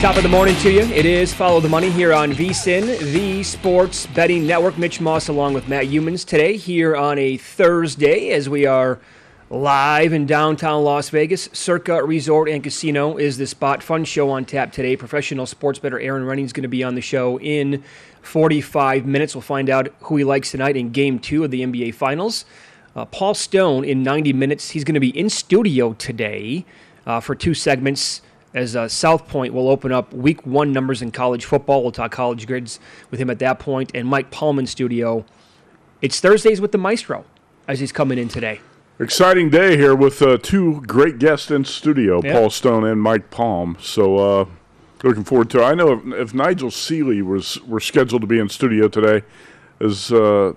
[0.00, 0.82] Top of the morning to you.
[0.82, 4.78] It is Follow the Money here on VSIN, the Sports Betting Network.
[4.78, 9.00] Mitch Moss along with Matt Youmans today here on a Thursday as we are
[9.50, 11.48] live in downtown Las Vegas.
[11.52, 13.82] Circa Resort and Casino is the spot.
[13.82, 14.96] Fun show on tap today.
[14.96, 17.82] Professional sports bettor Erin Rynning is going to be on the show in
[18.22, 19.34] 45 minutes.
[19.34, 22.44] We'll find out who he likes tonight in game two of the NBA Finals.
[22.94, 24.70] Uh, Paul Stone in 90 minutes.
[24.70, 26.64] He's going to be in studio today
[27.04, 28.22] uh, for two segments
[28.54, 31.82] as uh, South Point will open up week one numbers in college football.
[31.82, 33.90] We'll talk college grids with him at that point.
[33.94, 35.24] And Mike Palm in studio.
[36.00, 37.24] It's Thursdays with the Maestro
[37.66, 38.60] as he's coming in today.
[39.00, 42.32] Exciting day here with uh, two great guests in studio, Yeah.
[42.32, 43.76] Paul Stone and Mike Palm.
[43.80, 44.44] So uh,
[45.04, 45.64] looking forward to it.
[45.64, 49.24] I know if, if Nigel Seeley was were scheduled to be in studio today,
[49.78, 50.54] there's uh,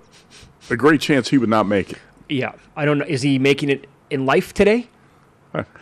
[0.70, 2.00] a great chance he would not make it.
[2.30, 3.06] Yeah, I don't know.
[3.08, 4.88] Is he making it in life today?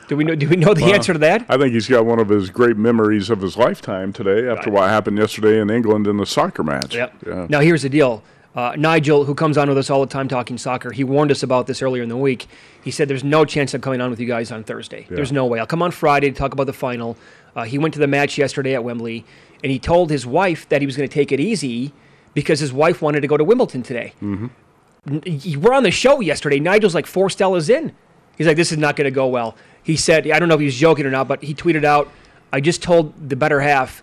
[0.07, 0.35] Do we know?
[0.35, 1.45] Do we know the Well, answer to that?
[1.49, 4.89] I think he's got one of his great memories of his lifetime today after what
[4.89, 6.95] happened yesterday in England in the soccer match.
[6.95, 7.13] Yep.
[7.25, 7.47] Yeah.
[7.49, 8.23] Now here's the deal.
[8.55, 11.43] Uh, Nigel, who comes on with us all the time talking soccer, he warned us
[11.43, 12.47] about this earlier in the week.
[12.83, 15.05] He said, "There's no chance I'm coming on with you guys on Thursday.
[15.09, 15.59] There's no way.
[15.59, 17.15] I'll come on Friday to talk about the final."
[17.55, 19.23] Uh, he went to the match yesterday at Wembley,
[19.63, 21.93] and he told his wife that he was going to take it easy
[22.33, 24.13] because his wife wanted to go to Wimbledon today.
[24.21, 25.61] Mm-hmm.
[25.61, 26.59] We're on the show yesterday.
[26.59, 27.93] Nigel's like four Stellas in.
[28.39, 30.61] He's like, "This is not going to go well." He said, "I don't know if
[30.61, 32.09] he was joking or not, but he tweeted out."
[32.51, 34.01] I just told the better half.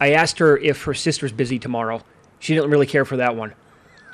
[0.00, 2.02] I asked her if her sister's busy tomorrow.
[2.38, 3.54] She didn't really care for that one.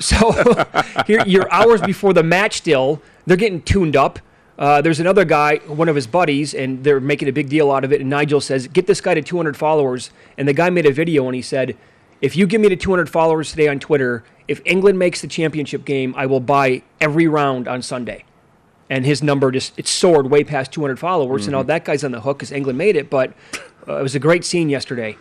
[0.01, 0.33] So
[1.07, 2.57] here, you're hours before the match.
[2.57, 4.19] Still, they're getting tuned up.
[4.59, 7.85] Uh, there's another guy, one of his buddies, and they're making a big deal out
[7.85, 8.01] of it.
[8.01, 11.27] And Nigel says, "Get this guy to 200 followers." And the guy made a video
[11.27, 11.77] and he said,
[12.21, 15.85] "If you give me to 200 followers today on Twitter, if England makes the championship
[15.85, 18.25] game, I will buy every round on Sunday."
[18.91, 21.47] And his number just it soared way past 200 followers.
[21.47, 23.09] and all that guy's on the hook because England made it.
[23.09, 23.33] But
[23.89, 25.17] uh, it was a great scene yesterday.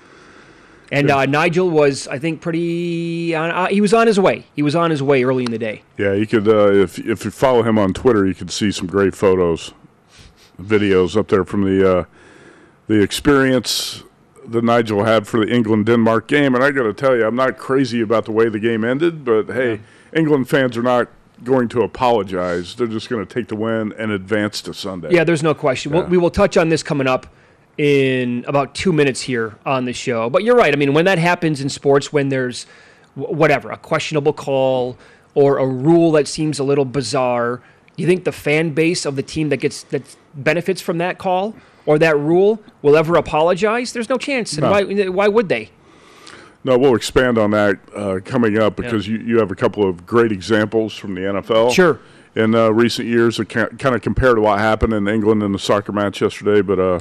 [0.92, 3.33] And uh, Nigel was, I think, pretty.
[3.33, 4.45] On, uh, he was on his way.
[4.54, 5.81] He was on his way early in the day.
[5.98, 8.86] Yeah, you could uh, if if you follow him on Twitter, you could see some
[8.86, 9.74] great photos,
[10.62, 12.06] videos up there from the uh,
[12.88, 14.04] the experience
[14.45, 16.54] that Nigel had for the England Denmark game.
[16.54, 19.24] And I got to tell you, I'm not crazy about the way the game ended,
[19.25, 19.80] but hey,
[20.13, 21.07] England fans are not
[21.44, 22.75] going to apologize.
[22.75, 25.10] They're just going to take the win and advance to Sunday.
[25.12, 25.92] Yeah, there's no question.
[25.92, 27.28] We'll, we will touch on this coming up
[27.78, 30.30] in about two minutes here on the show.
[30.30, 30.74] But you're right.
[30.74, 32.66] I mean, when that happens in sports, when there's
[33.16, 34.98] wh- whatever, a questionable call
[35.36, 37.62] or a rule that seems a little bizarre,
[37.95, 40.04] you think the fan base of the team that gets that
[40.36, 41.56] benefits from that call
[41.86, 44.54] or that rule will ever apologize, there's no chance.
[44.54, 44.72] And No.
[44.72, 45.69] why, why would they?
[46.65, 50.06] No, we'll expand on that uh, coming up because you, you have a couple of
[50.06, 51.74] great examples from the NFL.
[51.74, 52.00] Sure.
[52.36, 55.92] In uh, recent years, kind of compare to what happened in England in the soccer
[55.92, 57.00] match yesterday, but uh,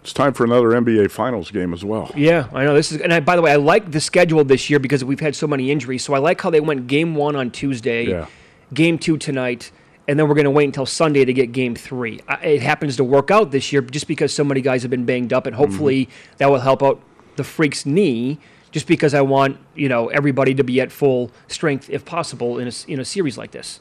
[0.00, 2.10] it's time for another NBA Finals game as well.
[2.16, 3.00] Yeah, I know this is.
[3.00, 5.46] And I, by the way, I like the schedule this year because we've had so
[5.46, 6.02] many injuries.
[6.02, 8.26] So I like how they went game one on Tuesday, Yeah.
[8.74, 9.70] game two tonight,
[10.08, 12.18] and then we're going to wait until Sunday to get game three.
[12.26, 15.04] I, it happens to work out this year just because so many guys have been
[15.04, 16.08] banged up, and hopefully
[16.38, 17.00] that will help out
[17.36, 18.38] the freak's knee.
[18.72, 22.66] Just because I want you know everybody to be at full strength if possible in
[22.68, 23.78] a in a series like this.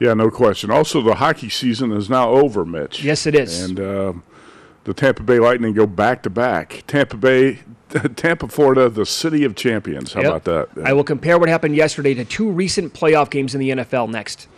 [0.00, 0.70] Yeah, no question.
[0.70, 3.04] Also, the hockey season is now over, Mitch.
[3.04, 3.62] Yes, it is.
[3.62, 4.12] And uh,
[4.84, 6.82] the Tampa Bay Lightning go back to back.
[6.88, 7.60] Tampa Bay,
[8.16, 10.14] Tampa, Florida, the city of champions.
[10.14, 10.30] How Yep.
[10.44, 10.44] about
[10.74, 10.84] that?
[10.88, 14.48] I will compare what happened yesterday to two recent playoff games in the NFL next.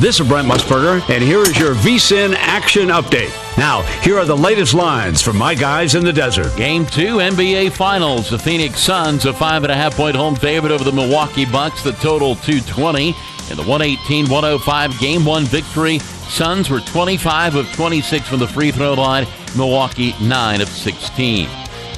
[0.00, 3.30] This is Brent Musburger, and here is your VSIN action update.
[3.58, 6.56] Now, here are the latest lines from my guys in the desert.
[6.56, 8.30] Game two, NBA Finals.
[8.30, 11.82] The Phoenix Suns, a five and a half point home favorite over the Milwaukee Bucks,
[11.82, 13.08] the total 220.
[13.08, 18.70] In the 118 105 game one victory, Suns were 25 of 26 from the free
[18.70, 21.46] throw line, Milwaukee 9 of 16.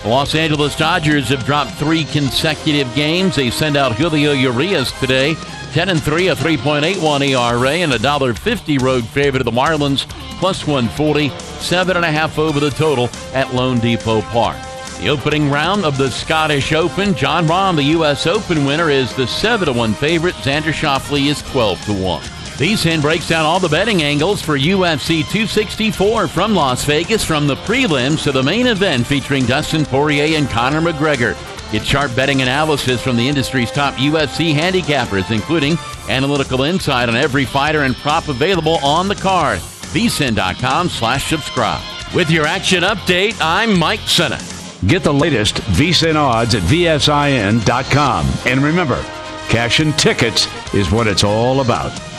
[0.03, 3.37] The Los Angeles Dodgers have dropped three consecutive games.
[3.37, 5.37] They send out Julio Urias today.
[5.73, 10.07] 10 and 3, a 3.81 ERA, and a $1.50 road favorite of the Marlins,
[10.39, 11.31] plus 140,
[11.61, 14.57] seven and a half over the total at loanDepot Park.
[15.01, 18.27] The opening round of the Scottish Open, Jon Rahm, the U.S.
[18.27, 20.35] Open winner, is the 7 to 1 favorite.
[20.35, 22.23] Xander Schauffele is 12 to 1.
[22.23, 27.57] VSIN breaks down all the betting angles for UFC 264 from Las Vegas, from the
[27.57, 31.35] prelims to the main event featuring Dustin Poirier and Conor McGregor.
[31.73, 35.79] Get sharp betting analysis from the industry's top UFC handicappers, including
[36.11, 39.59] analytical insight on every fighter and prop available on the card.
[39.59, 41.83] VSIN.com slash subscribe.
[42.15, 44.39] With your action update, I'm Mike Senna.
[44.87, 48.27] Get the latest VSIN odds at VSIN.com.
[48.45, 49.03] And remember,
[49.49, 52.12] cash and tickets is what it's all about.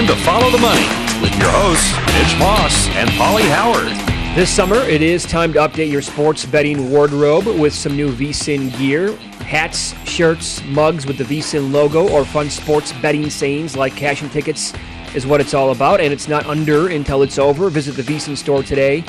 [0.00, 0.86] Time to follow the money
[1.20, 3.94] with your hosts, Mitch Moss and Pauly Howard.
[4.34, 8.74] This summer, it is time to update your sports betting wardrobe with some new VSIN
[8.78, 9.14] gear.
[9.44, 14.32] Hats, shirts, mugs with the VSIN logo, or fun sports betting sayings like cash and
[14.32, 14.72] tickets
[15.14, 17.68] is what it's all about, and it's not under until it's over.
[17.68, 19.00] Visit the VSIN store today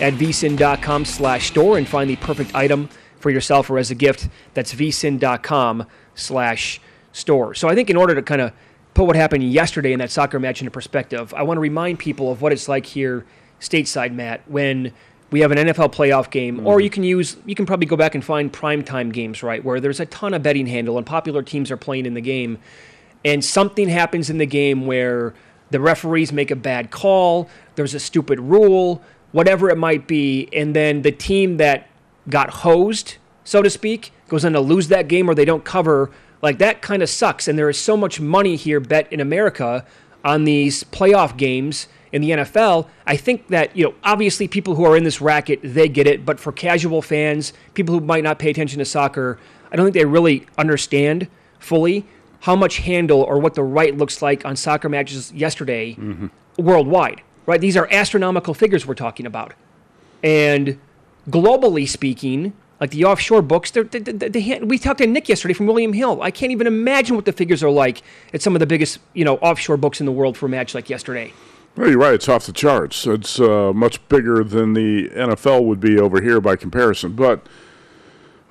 [0.00, 2.88] at vsin.com slash store and find the perfect item
[3.20, 4.28] for yourself or as a gift.
[4.54, 5.86] That's vsin.com
[6.16, 6.80] slash
[7.12, 7.54] store.
[7.54, 8.52] So I think in order to kind of
[8.94, 12.30] put what happened yesterday in that soccer match into perspective, I want to remind people
[12.30, 13.24] of what it's like here
[13.60, 14.92] stateside, Matt, when
[15.30, 16.84] we have an NFL playoff game, or mm-hmm.
[16.84, 20.00] you can use, you can probably go back and find primetime games, right, where there's
[20.00, 22.58] a ton of betting handle and popular teams are playing in the game,
[23.24, 25.34] and something happens in the game where
[25.70, 29.02] the referees make a bad call, there's a stupid rule,
[29.32, 31.86] whatever it might be, and then the team that
[32.28, 36.10] got hosed, so to speak, goes on to lose that game or they don't cover.
[36.42, 37.48] Like that kind of sucks.
[37.48, 39.84] And there is so much money here bet in America
[40.24, 42.88] on these playoff games in the NFL.
[43.06, 46.24] I think that, you know, obviously people who are in this racket, they get it.
[46.24, 49.38] But for casual fans, people who might not pay attention to soccer,
[49.70, 51.28] I don't think they really understand
[51.58, 52.06] fully
[52.40, 56.26] how much handle or what the right looks like on soccer matches yesterday mm-hmm.
[56.56, 57.60] worldwide, right?
[57.60, 59.52] These are astronomical figures we're talking about.
[60.22, 60.78] And
[61.28, 65.54] globally speaking, like the offshore books, they're, they they they we talked to Nick yesterday
[65.54, 66.22] from William Hill.
[66.22, 69.24] I can't even imagine what the figures are like at some of the biggest, you
[69.24, 71.32] know, offshore books in the world for a match like yesterday.
[71.76, 72.14] Well, you're right.
[72.14, 73.06] It's off the charts.
[73.06, 77.12] It's uh, much bigger than the NFL would be over here by comparison.
[77.12, 77.46] But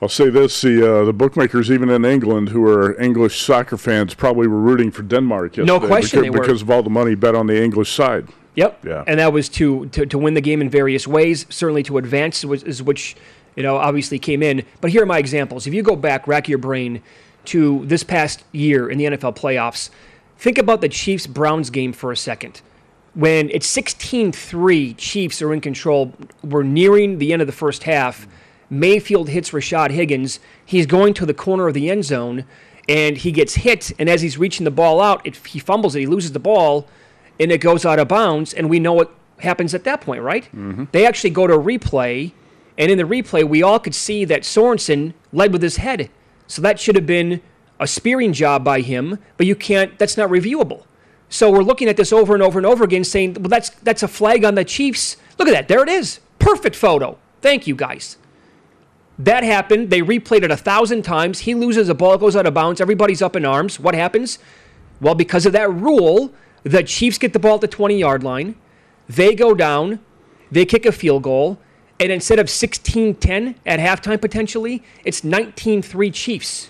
[0.02, 4.14] I'll say this: the uh, the bookmakers, even in England, who are English soccer fans,
[4.14, 5.80] probably were rooting for Denmark yesterday.
[5.80, 6.40] No question because, they were.
[6.40, 8.28] because of all the money bet on the English side.
[8.56, 8.86] Yep.
[8.86, 9.04] Yeah.
[9.08, 12.44] And that was to, to, to win the game in various ways, certainly to advance,
[12.44, 13.16] was, is which,
[13.56, 14.66] you know, obviously came in.
[14.82, 15.68] But here are my examples.
[15.68, 17.02] If you go back, rack your brain
[17.46, 19.90] to this past year in the NFL playoffs,
[20.38, 22.62] think about the Chiefs Browns game for a second.
[23.16, 26.14] When it's 16 3, Chiefs are in control.
[26.44, 28.28] We're nearing the end of the first half.
[28.70, 30.40] Mayfield hits Rashad Higgins.
[30.64, 32.46] He's going to the corner of the end zone,
[32.88, 33.92] and he gets hit.
[33.98, 36.02] And as he's reaching the ball out, it, he fumbles it.
[36.02, 36.88] He loses the ball
[37.40, 40.44] and it goes out of bounds, and we know what happens at that point, right?
[40.46, 40.86] Mm-hmm.
[40.92, 42.34] They actually go to replay,
[42.80, 46.10] and in the replay, we all could see that Sorensen led with his head.
[46.48, 47.42] So that should have been
[47.78, 50.86] a spearing job by him, but you can't, that's not reviewable.
[51.28, 54.02] So we're looking at this over and over and over again, saying, well, that's, that's
[54.02, 55.18] a flag on the Chiefs.
[55.38, 55.68] Look at that.
[55.68, 56.22] There it is.
[56.40, 57.18] Perfect photo.
[57.42, 58.18] Thank you, guys.
[59.20, 59.90] That happened.
[59.90, 61.40] They replayed it a thousand times.
[61.40, 62.80] He loses a ball, goes out of bounds.
[62.80, 63.80] Everybody's up in arms.
[63.80, 64.40] What happens?
[65.02, 66.34] Well, because of that rule,
[66.64, 68.56] the Chiefs get the ball at the 20 yard line.
[69.10, 70.00] They go down.
[70.50, 71.60] They kick a field goal.
[72.00, 76.70] And instead of 16 10 at halftime potentially, it's 19 3 Chiefs.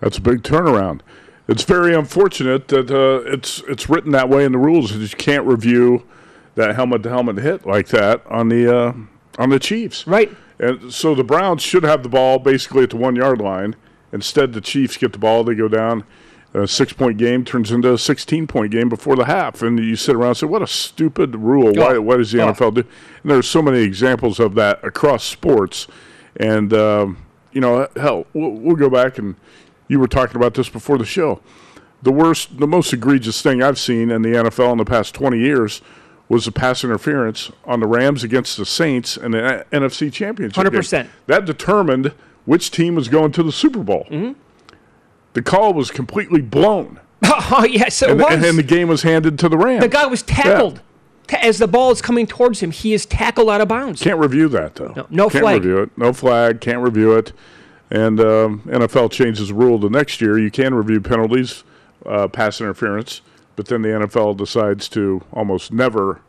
[0.00, 1.00] That's a big turnaround.
[1.48, 4.92] It's very unfortunate that uh, it's it's written that way in the rules.
[4.92, 6.06] that You can't review
[6.54, 8.92] that helmet to helmet hit like that on the uh,
[9.38, 10.06] on the Chiefs.
[10.06, 10.30] Right.
[10.58, 13.76] And so the Browns should have the ball basically at the one yard line.
[14.12, 15.42] Instead, the Chiefs get the ball.
[15.42, 16.04] They go down.
[16.52, 19.62] A six point game turns into a 16 point game before the half.
[19.62, 21.72] And you sit around and say, what a stupid rule.
[21.74, 22.52] Why, why does the Oh.
[22.52, 22.80] NFL do?
[23.22, 25.86] And there's so many examples of that across sports.
[26.36, 27.18] And, um,
[27.52, 29.36] you know, hell, we'll, we'll go back and
[29.86, 31.40] you were talking about this before the show.
[32.02, 35.38] The worst, the most egregious thing I've seen in the NFL in the past 20
[35.38, 35.82] years
[36.28, 40.64] was the pass interference on the Rams against the Saints in the NFC Championship.
[40.64, 40.72] game.
[40.72, 41.08] 100%.
[41.26, 42.12] That determined
[42.44, 44.06] which team was going to the Super Bowl.
[44.10, 44.32] Mm-hmm.
[45.34, 47.00] The call was completely blown.
[47.52, 48.32] Oh, yes, it and, was.
[48.32, 49.82] and, and the game was handed to the Rams.
[49.82, 50.80] the guy was tackled.
[51.26, 54.00] Ta- As the ball is coming towards him, he is tackled out of bounds.
[54.02, 54.92] Can't review that though.
[54.96, 55.62] No, no can't flag.
[55.64, 55.90] review it.
[55.98, 56.60] No flag.
[56.60, 57.32] Can't review it.
[57.90, 60.38] And um, NFL changes the rule the next year.
[60.38, 61.64] You can review penalties,
[62.06, 63.20] uh, pass interference,
[63.56, 66.20] but then the NFL decides to almost never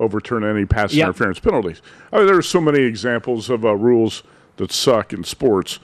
[0.00, 1.04] overturn any pass Yep.
[1.04, 1.80] interference penalties.
[2.12, 4.24] I mean, there are so many examples of uh, rules
[4.56, 5.78] that suck in sports.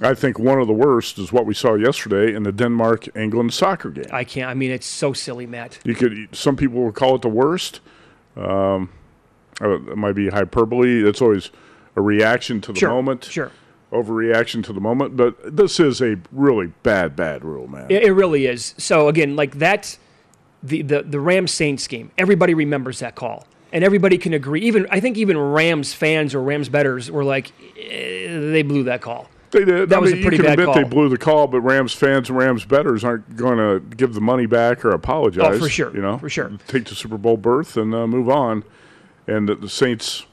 [0.00, 3.52] I think one of the worst is what we saw yesterday in the Denmark England
[3.52, 4.06] soccer game.
[4.10, 4.48] I can't.
[4.48, 5.78] I mean, it's so silly, Matt.
[5.84, 6.28] You could.
[6.32, 7.80] Some people will call it the worst.
[8.36, 8.88] Um,
[9.60, 11.06] it might be hyperbole.
[11.06, 11.50] It's always
[11.94, 13.24] a reaction to the Sure, moment.
[13.24, 13.52] sure.
[13.92, 15.16] Overreaction to the moment.
[15.16, 17.86] But this is a really bad, bad rule, man.
[17.90, 18.74] It, it really is.
[18.78, 19.98] So again, like that,
[20.62, 22.10] the the the Rams Saints game.
[22.16, 24.62] Everybody remembers that call, and everybody can agree.
[24.62, 29.02] Even I think even Rams fans or Rams betters were like, eh, they blew that
[29.02, 29.28] call.
[29.52, 29.90] They did.
[29.90, 31.60] That I was mean, a pretty you can bad admit they blew the call, but
[31.60, 35.56] Rams fans and Rams betters aren't going to give the money back or apologize.
[35.56, 36.50] Oh, for sure, You know, for sure.
[36.66, 38.64] Take the Super Bowl berth and uh, move on.
[39.26, 40.26] And the, the Saints,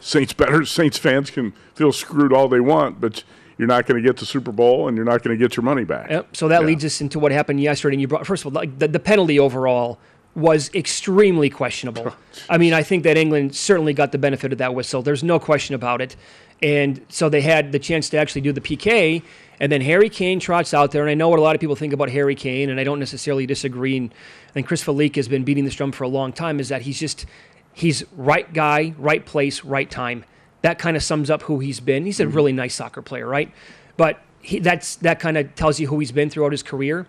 [0.00, 3.22] Saints betters, Saints fans can feel screwed all they want, but
[3.58, 5.62] you're not going to get the Super Bowl and you're not going to get your
[5.64, 6.10] money back.
[6.10, 6.36] Yep.
[6.36, 6.66] So that Yeah.
[6.66, 7.94] leads us into what happened yesterday.
[7.94, 9.98] And you brought first of all, like the, the penalty overall
[10.34, 12.04] was extremely questionable.
[12.08, 12.16] Oh,
[12.50, 15.02] I mean, I think that England certainly got the benefit of that whistle.
[15.02, 16.16] There's no question about it.
[16.62, 19.22] And so they had the chance to actually do the PK.
[19.60, 21.76] And then Harry Kane trots out there, and I know what a lot of people
[21.76, 23.96] think about Harry Kane, and I don't necessarily disagree.
[23.96, 24.12] And
[24.48, 26.58] I think Chris Fallica has been beating this drum for a long time.
[26.58, 27.26] Is that he's just
[27.72, 30.24] he's right guy, right place, right time.
[30.62, 32.06] That kind of sums up who he's been.
[32.06, 32.34] He's a mm-hmm.
[32.34, 33.52] really nice soccer player, right?
[33.96, 37.06] But he, that's that kind of tells you who he's been throughout his career.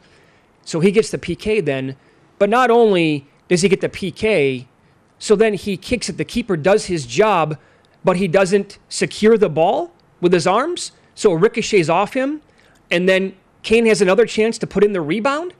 [0.63, 1.95] So he gets the PK then,
[2.39, 4.65] but not only does he get the PK,
[5.19, 6.17] so then he kicks it.
[6.17, 7.57] The keeper does his job,
[8.05, 12.41] but he doesn't secure the ball with his arms, so it ricochets off him,
[12.89, 15.53] and then Kane has another chance to put in the rebound.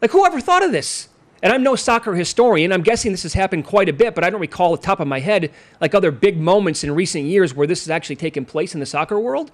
[0.00, 1.08] Like whoever thought of this?
[1.42, 2.72] And I'm no soccer historian.
[2.72, 5.08] I'm guessing this has happened quite a bit, but I don't recall the top of
[5.08, 8.74] my head like other big moments in recent years where this has actually taken place
[8.74, 9.50] in the soccer world.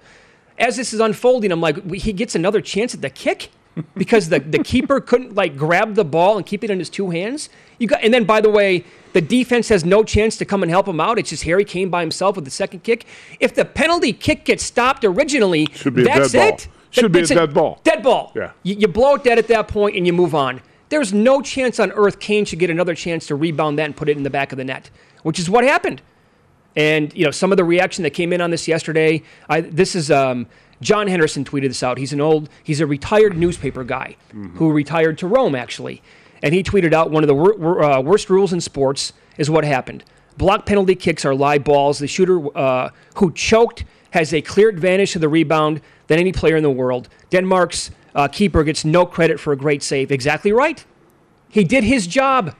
[0.57, 3.49] As this is unfolding, I'm like, he gets another chance at the kick
[3.95, 7.09] because the, the keeper couldn't like grab the ball and keep it in his two
[7.09, 7.49] hands.
[7.79, 10.69] You got, and then by the way, the defense has no chance to come and
[10.69, 11.17] help him out.
[11.19, 13.05] It's just Harry Kane by himself with the second kick.
[13.39, 16.55] If the penalty kick gets stopped originally, Should be a that's dead ball.
[16.55, 16.67] it.
[16.91, 17.79] Should be a dead ball.
[17.83, 18.31] Dead ball.
[18.35, 18.51] Yeah.
[18.63, 20.61] You, you blow it dead at that point and you move on.
[20.89, 24.09] There's no chance on earth Kane should get another chance to rebound that and put
[24.09, 24.89] it in the back of the net,
[25.21, 26.01] which is what happened.
[26.75, 29.23] And you know some of the reaction that came in on this yesterday.
[29.49, 30.47] I, this is um,
[30.81, 31.97] John Henderson tweeted this out.
[31.97, 34.15] He's an old, he's a retired newspaper guy
[34.55, 36.01] who retired to Rome actually,
[36.41, 39.63] and he tweeted out one of the wor- uh, worst rules in sports is what
[39.63, 40.03] happened.
[40.37, 41.99] Block penalty kicks are live balls.
[41.99, 46.55] The shooter uh, who choked has a clear advantage to the rebound than any player
[46.55, 47.09] in the world.
[47.29, 50.11] Denmark's uh, keeper gets no credit for a great save.
[50.11, 50.83] Exactly right.
[51.49, 52.55] He did his job.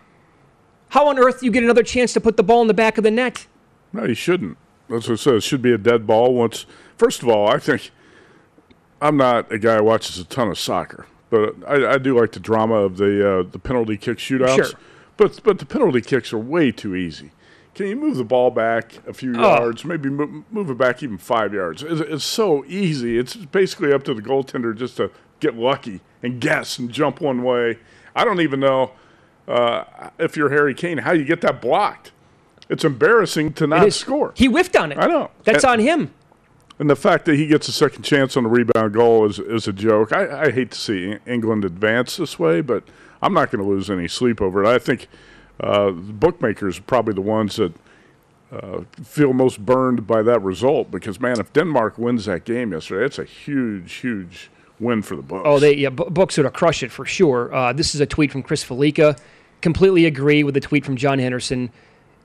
[0.89, 2.97] How on earth do you get another chance to put the ball in the back
[2.97, 3.47] of the net?
[3.93, 4.57] No, you shouldn't.
[4.89, 5.33] That's what it says.
[5.35, 6.65] It should be a dead ball once.
[6.97, 7.91] First of all, I think
[9.01, 12.31] I'm not a guy who watches a ton of soccer, but I, I do like
[12.31, 14.55] the drama of the uh, the penalty kick shootouts.
[14.55, 14.79] Sure.
[15.17, 17.31] But but the penalty kicks are way too easy.
[17.75, 19.41] Can you move the ball back a few Oh.
[19.41, 19.85] yards?
[19.85, 21.81] Maybe move, move it back even five yards.
[21.83, 23.17] It's, it's so easy.
[23.17, 27.43] It's basically up to the goaltender just to get lucky and guess and jump one
[27.43, 27.77] way.
[28.15, 28.91] I don't even know
[29.47, 32.11] uh, if you're Harry Kane how you get that blocked.
[32.69, 34.33] It's embarrassing to not score.
[34.35, 34.97] He whiffed on it.
[34.97, 35.31] I know.
[35.43, 36.13] That's And- on him.
[36.79, 39.67] And the fact that he gets a second chance on the rebound goal is, is
[39.67, 40.13] a joke.
[40.13, 42.83] I, I hate to see England advance this way, but
[43.21, 44.67] I'm not going to lose any sleep over it.
[44.67, 45.07] I think
[45.59, 47.73] uh, the bookmakers are probably the ones that
[48.51, 53.05] uh, feel most burned by that result because man, if Denmark wins that game yesterday,
[53.05, 55.43] it's a huge, huge win for the Books.
[55.45, 57.53] Oh, they yeah, Books would have crushed it for sure.
[57.53, 59.17] Uh, this is a tweet from Chris Fallica.
[59.61, 61.69] Completely agree with the tweet from John Henderson.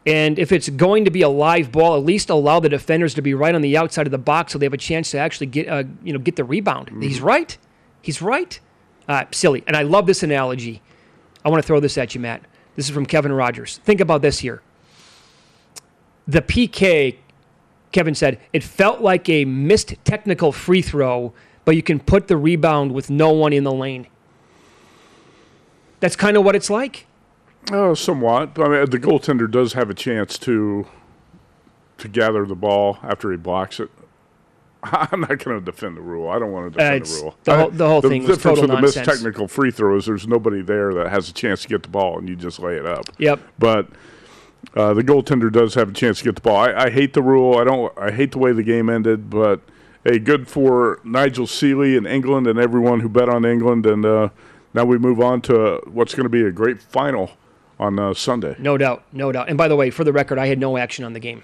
[0.06, 3.22] And if it's going to be a live ball, at least allow the defenders to
[3.22, 5.46] be right on the outside of the box so they have a chance to actually
[5.46, 6.88] get uh, you know get the rebound.
[6.88, 7.02] Mm-hmm.
[7.02, 7.56] He's right.
[8.02, 8.60] He's right.
[9.08, 9.64] Uh, silly.
[9.66, 10.82] And I love this analogy.
[11.44, 12.42] I want to throw this at you, Matt.
[12.76, 13.78] This is from Kevin Rogers.
[13.84, 14.62] Think about this here.
[16.26, 17.16] The PK,
[17.92, 21.34] Kevin said, it felt like a missed technical free throw,
[21.64, 24.06] but you can put the rebound with no one in the lane.
[26.00, 27.06] That's kind of what it's like.
[27.72, 28.58] Oh, somewhat.
[28.58, 30.86] I mean, the goaltender does have a chance to
[31.98, 33.88] to gather the ball after he blocks it.
[34.82, 36.28] I'm not going to defend the rule.
[36.28, 37.34] I don't want to defend Uh, the rule.
[37.44, 40.04] the whole- the whole thing was difference total with the missed technical free throw is
[40.06, 42.76] there's nobody there that has a chance to get the ball, and you just lay
[42.76, 43.04] it up.
[43.18, 43.40] Yep.
[43.58, 43.88] But
[44.74, 46.56] uh, the goaltender does have a chance to get the ball.
[46.56, 47.56] I, I hate the rule.
[47.58, 47.96] I don't.
[47.96, 49.30] I hate the way the game ended.
[49.30, 49.60] But
[50.02, 53.86] hey, good for Nigel Seeley and England and everyone who bet on England.
[53.86, 54.28] And uh,
[54.74, 57.30] now we move on to what's going to be a great final
[57.78, 58.54] on uh, Sunday.
[58.58, 59.48] No doubt, no doubt.
[59.48, 61.42] And by the way, for the record, I had no action on the game.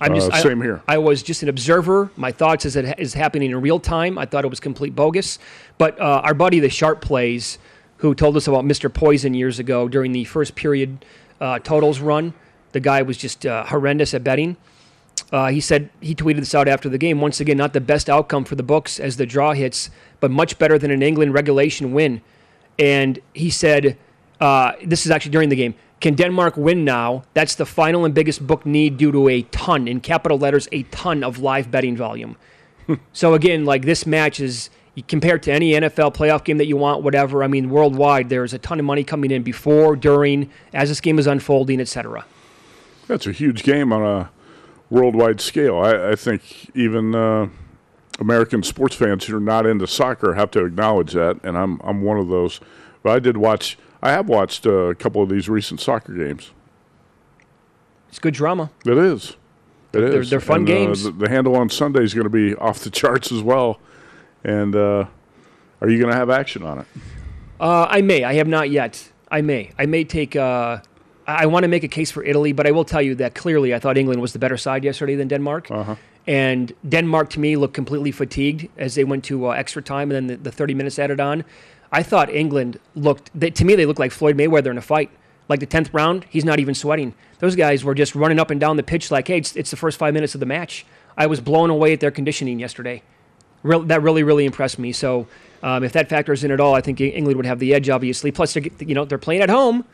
[0.00, 0.82] I'm just Uh, I- same here.
[0.88, 2.10] I was just an observer.
[2.16, 4.18] My thoughts as it is happening in real time.
[4.18, 5.38] I thought it was complete bogus.
[5.78, 7.58] But uh, our buddy, the Sharp Plays,
[7.98, 8.92] who told us about Mr.
[8.92, 11.04] Poison years ago during the first period
[11.40, 12.34] uh, totals run,
[12.72, 14.56] the guy was just uh, horrendous at betting.
[15.32, 17.20] Uh, he said he tweeted this out after the game.
[17.20, 19.88] Once again, not the best outcome for the books as the draw hits,
[20.20, 22.20] but much better than an England regulation win.
[22.78, 23.96] And he said,
[24.40, 25.74] uh, this is actually during the game.
[26.00, 27.24] Can Denmark win now?
[27.34, 30.82] That's the final and biggest book need due to a ton, in capital letters, a
[30.84, 32.36] ton of live betting volume.
[33.12, 34.68] so again, like this match is
[35.08, 37.42] compared to any NFL playoff game that you want, whatever.
[37.42, 41.18] I mean, worldwide, there's a ton of money coming in before, during, as this game
[41.18, 42.24] is unfolding, etc.
[43.06, 44.30] That's a huge game on a
[44.90, 45.78] worldwide scale.
[45.78, 47.48] I, I think even uh,
[48.18, 52.02] American sports fans who are not into soccer have to acknowledge that, and I'm I'm
[52.02, 52.60] one of those.
[53.02, 53.78] But I did watch.
[54.06, 56.52] I have watched uh, a couple of these recent soccer games.
[58.08, 58.70] It's good drama.
[58.84, 59.36] It is.
[59.92, 60.12] It is.
[60.12, 61.02] They're- they're fun And, uh, games.
[61.02, 63.80] the, the handle on Sunday is going to be off the charts as well.
[64.44, 65.06] And uh,
[65.80, 66.86] are you going to have action on it?
[67.58, 68.22] Uh, I may.
[68.22, 69.10] I have not yet.
[69.28, 69.72] I may.
[69.76, 70.36] I may take.
[70.36, 70.78] Uh,
[71.26, 73.34] I I want to make a case for Italy, but I will tell you that
[73.34, 75.68] clearly I thought England was the better side yesterday than Denmark.
[75.70, 75.96] Uh-huh.
[76.28, 80.28] And Denmark, to me, looked completely fatigued as they went to uh, extra time and
[80.30, 81.44] then the, the 30 minutes added on.
[81.96, 85.10] I thought England looked, they, to me, they looked like Floyd Mayweather in a fight.
[85.48, 87.14] Like the 10th round, he's not even sweating.
[87.38, 89.78] Those guys were just running up and down the pitch like, hey, it's, it's the
[89.78, 90.84] first five minutes of the match.
[91.16, 93.02] I was blown away at their conditioning yesterday.
[93.64, 94.92] That really, really impressed me.
[94.92, 95.26] So
[95.62, 98.30] um, if that factors in at all, I think England would have the edge, obviously.
[98.30, 99.86] Plus, they're, you know, they're playing at home.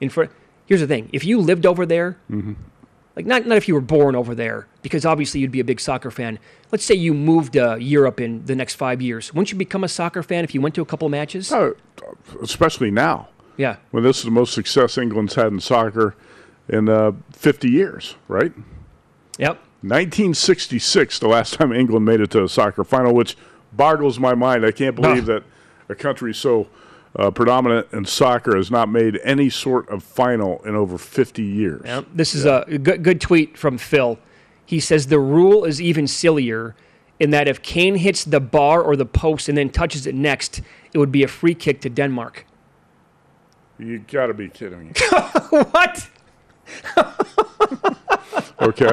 [0.00, 0.30] In front.
[0.66, 2.52] Here's the thing: if you lived over there, Mm-hmm.
[3.18, 5.80] Like not not if you were born over there, because obviously you'd be a big
[5.80, 6.38] soccer fan.
[6.70, 9.34] Let's say you moved to Europe in the next five years.
[9.34, 11.52] Wouldn't you become a soccer fan if you went to a couple matches?
[11.52, 11.74] Oh,
[12.40, 13.28] especially now.
[13.56, 13.78] Yeah.
[13.90, 16.14] When this is the most success England's had in soccer
[16.68, 18.52] in uh, 50 years, right?
[19.38, 19.56] Yep.
[19.80, 23.36] 1966, the last time England made it to a soccer final, which
[23.72, 24.64] boggles my mind.
[24.64, 25.42] I can't believe that
[25.88, 26.68] a country so
[27.18, 31.82] uh, predominant in soccer has not made any sort of final in over 50 years.
[31.84, 32.06] Yep.
[32.14, 34.18] This is a good, good tweet from Phil.
[34.64, 36.74] He says the rule is even sillier
[37.18, 40.60] in that if Kane hits the bar or the post and then touches it next,
[40.92, 42.46] it would be a free kick to Denmark.
[43.78, 44.92] You got to be kidding me.
[45.50, 46.08] what?
[48.60, 48.90] Okay.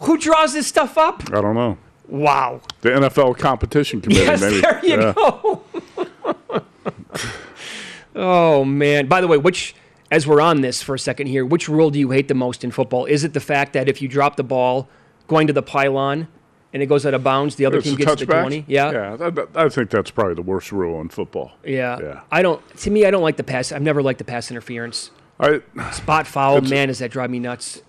[0.00, 1.22] Who draws this stuff up?
[1.32, 1.76] I don't know.
[2.08, 2.62] Wow.
[2.80, 4.60] The NFL competition committee, Yes, maybe.
[4.60, 5.12] there you Yeah.
[5.14, 5.62] go.
[8.14, 9.06] oh man!
[9.06, 9.74] By the way, which
[10.10, 12.64] as we're on this for a second here, which rule do you hate the most
[12.64, 13.06] in football?
[13.06, 14.88] Is it the fact that if you drop the ball
[15.26, 16.28] going to the pylon
[16.72, 18.64] and it goes out of bounds, the other It's team gets the twenty?
[18.68, 18.90] Yeah.
[18.92, 21.52] Yeah, that, that- I think that's probably the worst rule in football.
[21.64, 21.98] Yeah.
[22.00, 22.20] Yeah.
[22.30, 22.62] I don't.
[22.78, 23.72] To me, I don't like the pass.
[23.72, 25.10] I've never liked the pass interference.
[25.38, 25.60] I
[25.92, 27.82] Spot foul, man, does that drive me nuts?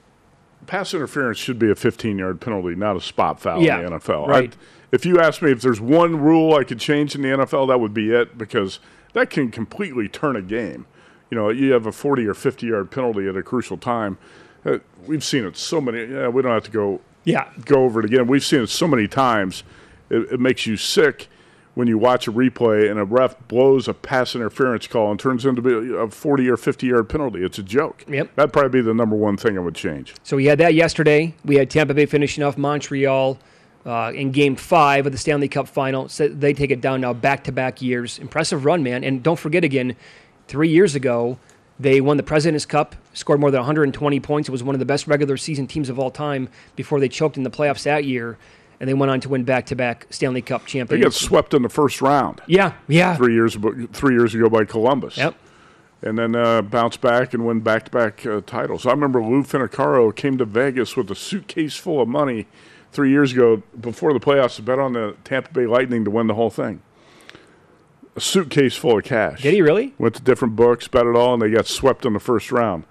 [0.66, 4.00] pass interference should be a 15 yard penalty, not a spot foul Yeah, in the
[4.00, 4.28] NFL.
[4.28, 4.52] right.
[4.54, 4.58] I,
[4.92, 7.80] if you ask me if there's one rule I could change in the NFL, that
[7.80, 8.80] would be it because
[9.14, 10.86] that can completely turn a game.
[11.30, 14.18] You know, you have a 40 or 50 yard penalty at a crucial time.
[14.66, 16.06] Uh, we've seen it so many.
[16.06, 17.50] Yeah, we don't have to go Yeah.
[17.66, 18.28] go over it again.
[18.28, 19.64] We've seen it so many times.
[20.10, 21.28] It, it makes you sick
[21.76, 25.46] when you watch a replay and a ref blows a pass interference call and turns
[25.46, 27.44] into a 40 or 50 yard penalty.
[27.44, 28.04] It's a joke.
[28.08, 28.36] Yep.
[28.36, 30.16] That'd probably be the number one thing I would change.
[30.24, 31.36] So we had that yesterday.
[31.46, 33.38] We had Tampa Bay finishing off Montreal
[33.88, 36.10] uh, in Game Five of the Stanley Cup Final.
[36.10, 38.20] So they take it down now, back to back years.
[38.20, 39.04] Impressive run, man.
[39.04, 39.96] And don't forget again,
[40.48, 41.40] three years ago,
[41.80, 44.50] They won the President's Cup, scored more than 120 points.
[44.50, 47.38] It was one of the best regular season teams of all time before they choked
[47.38, 48.38] in the playoffs that year.
[48.80, 51.20] And they went on to win back-to-back Stanley Cup championships.
[51.20, 52.42] They got swept in the first round.
[52.48, 53.16] Yeah, yeah.
[53.16, 53.58] Three years
[53.94, 55.18] three years ago by Columbus.
[55.18, 55.36] Yep.
[56.04, 58.86] And then uh, bounced back and win back-to-back uh, titles.
[58.86, 62.46] I remember Lou Finocchiaro came to Vegas with a suitcase full of money
[62.98, 66.26] three years ago before the playoffs to bet on the Tampa Bay Lightning to win
[66.26, 66.82] the whole thing.
[68.16, 69.44] A suitcase full of cash.
[69.44, 69.94] Did he really?
[70.00, 72.86] Went to different books, bet it all, and they got swept in the first round.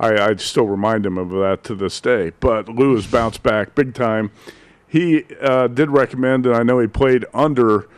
[0.00, 2.32] I, I still remind him of that to this day.
[2.40, 4.32] But Lou has bounced back big time.
[4.88, 7.88] He uh, did recommend, and I know he played under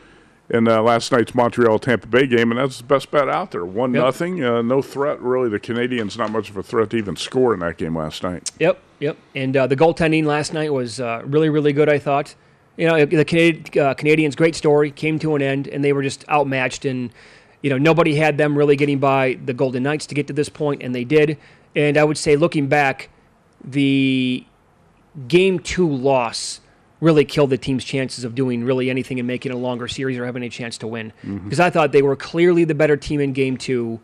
[0.50, 3.64] in uh, last night's Montreal Tampa Bay game, and that's the best bet out there.
[3.64, 4.04] One Yep.
[4.04, 5.48] nothing, uh, no threat really.
[5.48, 8.50] The Canadiens not much of a threat to even score in that game last night.
[8.58, 9.16] Yep, yep.
[9.34, 11.88] And uh, the goaltending last night was uh, really, really good.
[11.88, 12.34] I thought.
[12.76, 16.02] You know, the Canadi- uh, Canadiens' great story came to an end, and they were
[16.02, 16.84] just outmatched.
[16.84, 17.10] And
[17.62, 20.48] you know, nobody had them really getting by the Golden Knights to get to this
[20.48, 21.38] point, and they did.
[21.76, 23.10] And I would say, looking back,
[23.64, 24.44] the
[25.28, 26.60] game two loss
[27.04, 30.24] really killed the team's chances of doing really anything and making a longer series or
[30.24, 31.12] having a chance to win.
[31.44, 34.00] Because I thought they were clearly the better team in game two.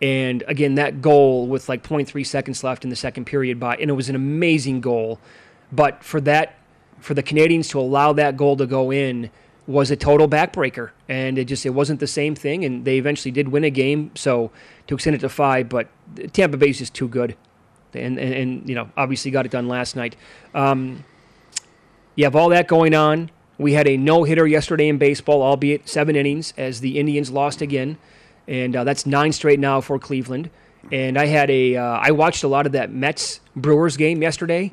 [0.00, 3.90] And again, that goal with like 0.3 seconds left in the second period by, and
[3.90, 5.18] it was an amazing goal.
[5.72, 6.54] But for that,
[7.00, 9.30] for the Canadiens to allow that goal to go in
[9.66, 10.90] was a total backbreaker.
[11.08, 12.64] And it just, it wasn't the same thing.
[12.64, 14.12] And they eventually did win a game.
[14.14, 14.50] So
[14.86, 15.88] to extend it to five, but
[16.32, 17.36] Tampa Bay's just too good.
[17.94, 20.14] And, and, and you know, obviously got it done last night.
[20.54, 21.04] Um,
[22.18, 23.30] you have all that going on.
[23.58, 27.62] We had a no hitter yesterday in baseball, albeit seven innings, as the Indians lost
[27.62, 27.96] again,
[28.48, 30.50] and uh, that's nine straight now for Cleveland.
[30.90, 34.72] And I had a, uh, I watched a lot of that Mets Brewers game yesterday.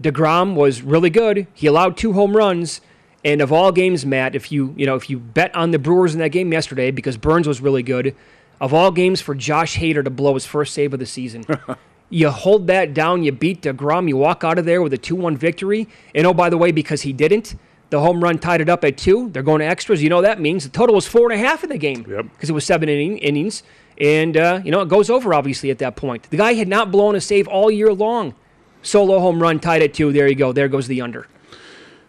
[0.00, 1.48] Degrom was really good.
[1.54, 2.80] He allowed two home runs,
[3.24, 6.14] and of all games, Matt, if you you know if you bet on the Brewers
[6.14, 8.14] in that game yesterday because Burnes was really good,
[8.60, 11.44] of all games for Josh Hader to blow his first save of the season.
[12.10, 15.14] You hold that down, you beat DeGrom, you walk out of there with a 2
[15.14, 15.88] 1 victory.
[16.14, 17.54] And oh, by the way, because he didn't,
[17.90, 19.30] the home run tied it up at two.
[19.30, 20.02] They're going to extras.
[20.02, 22.02] You know what that means the total was four and a half in the game
[22.02, 23.62] because it was seven inning, innings.
[23.98, 26.30] And, uh, you know, it goes over obviously at that point.
[26.30, 28.34] The guy had not blown a save all year long.
[28.82, 30.12] Solo home run tied at two.
[30.12, 30.52] There you go.
[30.52, 31.26] There goes the under.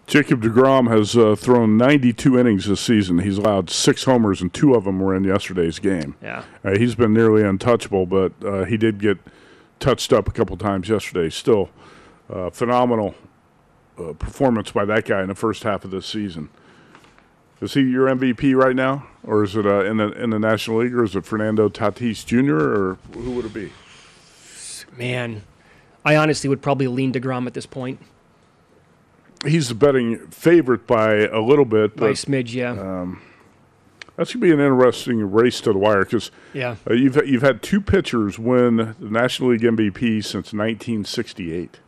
[0.08, 3.20] Jacob DeGrom has uh, thrown 92 innings this season.
[3.20, 6.16] He's allowed six homers, and two of them were in yesterday's game.
[6.22, 6.44] Yeah.
[6.64, 9.20] Uh, he's been nearly untouchable, but uh, he did get
[9.82, 11.30] touched up a couple times yesterday.
[11.30, 11.70] Still,
[12.30, 13.16] uh, phenomenal
[13.98, 16.50] uh, performance by that guy in the first half of this season.
[17.60, 20.78] Is he your MVP right now, or is it uh, in the in the National
[20.78, 23.72] League, or is it Fernando Tatis Jr., or who would it be?
[24.98, 25.44] Man,
[26.04, 28.00] I honestly would probably lean DeGrom at this point.
[29.46, 32.72] He's the betting favorite by a little bit, By a smidge, yeah.
[32.72, 33.22] Um,
[34.22, 36.76] that's gonna be an interesting race to the wire because Yeah.
[36.90, 41.80] uh, you've you've had two pitchers win the National League MVP since 1968.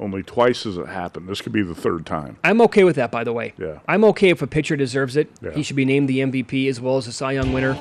[0.00, 1.28] Only twice has it happened.
[1.28, 2.36] This could be the third time.
[2.42, 3.52] I'm okay with that, by the way.
[3.58, 3.78] Yeah.
[3.86, 5.28] I'm okay if a pitcher deserves it.
[5.40, 5.50] Yeah.
[5.52, 7.78] He should be named the MVP as well as a Cy Young winner.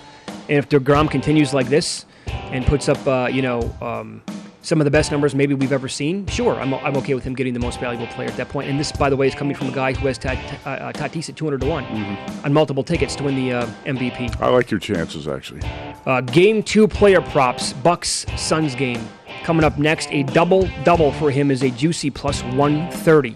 [0.49, 4.21] And if DeGrom continues like this and puts up, uh, you know, um,
[4.61, 7.33] some of the best numbers maybe we've ever seen, sure, I'm, I'm okay with him
[7.33, 8.69] getting the most valuable player at that point.
[8.69, 10.93] And this, by the way, is coming from a guy who has Tat, uh, uh,
[10.93, 12.45] Tatis at 200 to one Mm-hmm.
[12.45, 14.39] on multiple tickets to win the uh, MVP.
[14.39, 15.61] I like your chances actually.
[16.05, 19.03] Uh, game two player props, Bucks Suns game.
[19.43, 23.35] Coming up next, a double double for him is a juicy plus 130.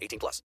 [0.00, 0.42] 18 plus.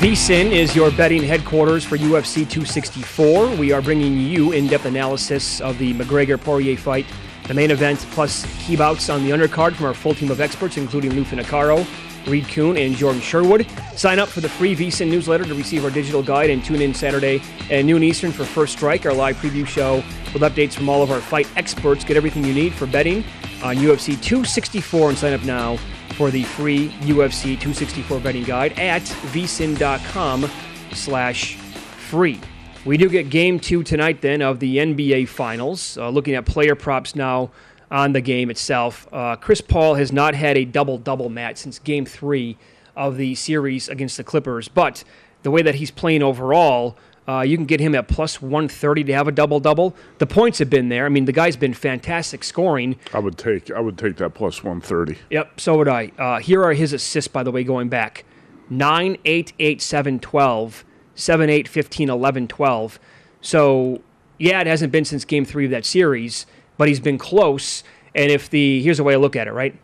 [0.00, 3.54] VSIN is your betting headquarters for UFC 264.
[3.56, 7.04] We are bringing you in-depth analysis of the McGregor Poirier fight,
[7.46, 10.78] the main event, plus key bouts on the undercard from our full team of experts,
[10.78, 11.86] including Lou Finocchiaro,
[12.26, 13.66] Reed Kuhn, and Jordan Sherwood.
[13.96, 16.94] Sign up for the free VSIN newsletter to receive our digital guide and tune in
[16.94, 19.96] Saturday at noon Eastern for First Strike, our live preview show
[20.32, 22.04] with updates from all of our fight experts.
[22.04, 23.24] Get everything you need for betting
[23.62, 25.76] on UFC 264 and sign up now
[26.14, 30.48] for the free UFC 264 betting guide at vsin.com
[30.92, 32.40] slash free.
[32.84, 35.98] We do get game two tonight then of the NBA Finals.
[35.98, 37.50] Uh, looking at player props now
[37.90, 39.08] on the game itself.
[39.12, 42.56] Uh, Chris Paul has not had a double-double match since game three
[42.96, 45.04] of the series against the Clippers, but
[45.42, 46.96] the way that he's playing overall–
[47.30, 49.94] uh, you can get him at plus 130 to have a double double.
[50.18, 51.06] The points have been there.
[51.06, 52.96] I mean, the guy's been fantastic scoring.
[53.14, 55.16] I would take I would take that plus 130.
[55.30, 56.10] Yep, so would I.
[56.18, 58.24] Uh, here are his assists, by the way, going back
[58.68, 63.00] 9, 8, 8, 7, 12, 7, 8, 15, 11, 12.
[63.42, 64.02] So,
[64.38, 66.46] yeah, it hasn't been since game three of that series,
[66.80, 67.84] but he's been close.
[68.14, 69.78] And if the, here's the way I look at it, right?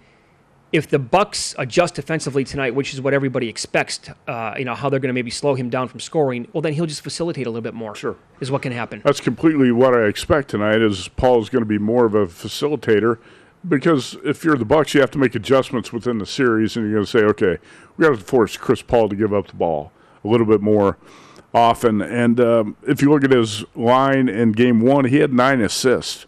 [0.73, 4.89] if the Bucks adjust defensively tonight, which is what everybody expects, uh, you know how
[4.89, 6.49] they're going to maybe slow him down from scoring.
[6.53, 7.95] Well, then he'll just facilitate a little bit more.
[7.95, 9.03] Sure, is what can happen.
[9.05, 10.83] That's completely what I expect tonight.
[10.83, 13.19] Is Paul's going to be more of a facilitator
[13.69, 16.95] because if you're the Bucks, you have to make adjustments within the series, and you're
[16.95, 17.63] going to say, okay,
[17.97, 19.93] we got to force Chris Paul to give up the ball
[20.25, 20.99] a little bit more
[21.55, 22.03] often.
[22.03, 26.27] And um, if you look at his line in Game One, he had nine assists.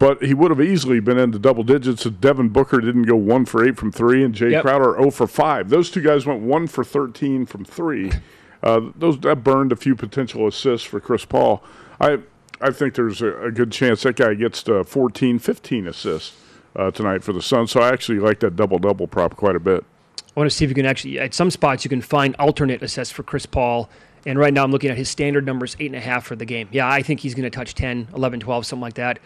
[0.00, 3.44] But he would have easily been into double digits if Devin Booker didn't go one
[3.44, 4.62] for eight from three and Jae Yep.
[4.62, 5.68] Crowder 0 for five.
[5.68, 8.10] Those two guys went one for 13 from three.
[8.62, 11.64] Uh, those that burned a few potential assists for Chris Paul.
[11.98, 12.18] I
[12.60, 16.36] I think there's a, a good chance that guy gets to 14, 15 assists
[16.76, 17.70] uh, tonight for the Suns.
[17.70, 19.82] So I actually like that double double prop quite a bit.
[20.18, 22.82] I want to see if you can actually, at some spots, you can find alternate
[22.82, 23.88] assists for Chris Paul.
[24.26, 26.44] And right now, I'm looking at his standard numbers, eight and a half for the
[26.44, 26.68] game.
[26.70, 29.18] Yeah, I think he's going to touch 10, 11, 12, something like that.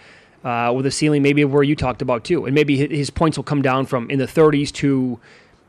[0.45, 2.45] Uh, with a ceiling maybe where you talked about too.
[2.45, 5.19] And maybe his points will come down from in the 30s to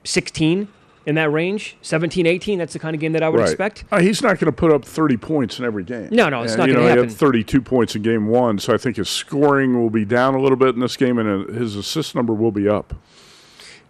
[0.04, 0.68] 16
[1.06, 2.60] in that range, 17, 18.
[2.60, 3.48] That's the kind of game that I would Right.
[3.50, 3.86] expect.
[3.90, 6.10] Uh, he's not going to put up 30 points in every game.
[6.12, 8.74] No, no, it's And, not gonna know, He had 32 points in game one, so
[8.74, 11.54] I think his scoring will be down a little bit in this game, and uh,
[11.54, 12.96] his assist number will be up.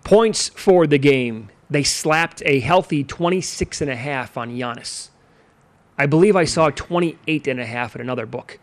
[0.03, 1.49] Points for the game.
[1.69, 5.09] They slapped a healthy 26 and a half on Giannis.
[5.97, 8.59] I believe I saw 28 and a half at another book.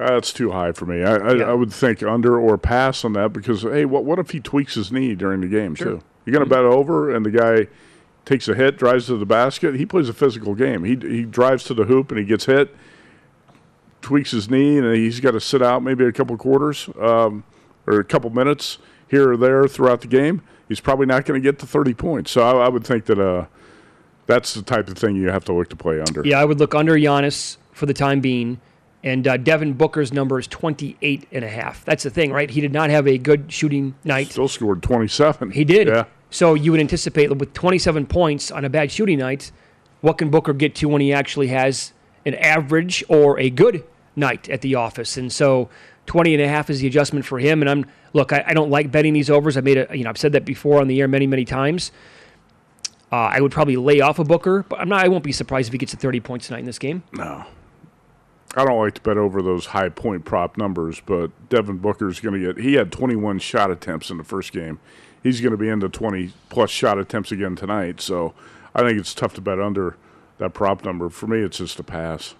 [0.00, 1.02] Uh, That's too high for me.
[1.02, 4.30] I, I, I would think under or pass on that because hey, what what if
[4.30, 5.86] he tweaks his knee during the game Sure.
[5.98, 6.02] too?
[6.24, 7.66] You're going to bet over, and the guy
[8.24, 9.74] takes a hit, drives to the basket.
[9.74, 10.84] He plays a physical game.
[10.84, 12.74] He he drives to the hoop and he gets hit,
[14.02, 17.44] tweaks his knee, and he's got to sit out maybe a couple quarters um,
[17.86, 20.42] or a couple minutes here or there throughout the game.
[20.68, 22.30] He's probably not going to get to 30 points.
[22.30, 23.46] So I, I would think that uh,
[24.26, 26.22] that's the type of thing you have to look to play under.
[26.24, 28.60] Yeah, I would look under Giannis for the time being.
[29.02, 31.84] And uh, Devin Booker's number is 28 and a half.
[31.84, 32.50] That's the thing, right?
[32.50, 34.28] He did not have a good shooting night.
[34.28, 35.52] Still scored 27.
[35.52, 35.88] He did.
[35.88, 36.04] Yeah.
[36.30, 39.52] So you would anticipate with 27 points on a bad shooting night,
[40.00, 41.92] what can Booker get to when he actually has
[42.24, 43.84] an average or a good
[44.16, 45.16] night at the office?
[45.16, 45.70] And so
[46.06, 47.62] 20 and a half is the adjustment for him.
[47.62, 49.56] And I'm look, I, I don't like betting these overs.
[49.56, 51.90] I made a you know I've said that before on the air many many times.
[53.12, 55.04] Uh, I would probably lay off a Booker, but I'm not.
[55.04, 57.02] I won't be surprised if he gets to 30 points tonight in this game.
[57.12, 57.44] No.
[58.56, 62.40] I don't like to bet over those high point prop numbers, but Devin Booker's going
[62.40, 62.62] to get.
[62.62, 64.80] He had 21 shot attempts in the first game.
[65.22, 68.00] He's going to be into 20 plus shot attempts again tonight.
[68.00, 68.34] So
[68.74, 69.96] I think it's tough to bet under
[70.38, 71.08] that prop number.
[71.10, 72.34] For me, it's just a pass.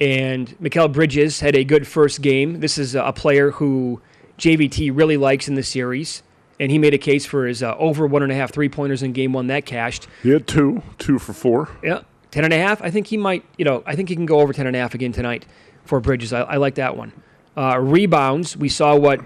[0.00, 2.60] And Mikal Bridges had a good first game.
[2.60, 4.00] This is a player who
[4.38, 6.22] JVT really likes in the series,
[6.60, 9.02] and he made a case for his uh, over one and a half three pointers
[9.02, 10.06] in game one that cashed.
[10.22, 11.68] He had two, two for four.
[11.82, 12.82] Yeah, ten and a half.
[12.82, 13.44] I think he might.
[13.56, 15.46] You know, I think he can go over ten and a half again tonight
[15.84, 16.32] for Bridges.
[16.32, 17.12] I, I like that one.
[17.56, 18.56] Uh, rebounds.
[18.56, 19.20] We saw what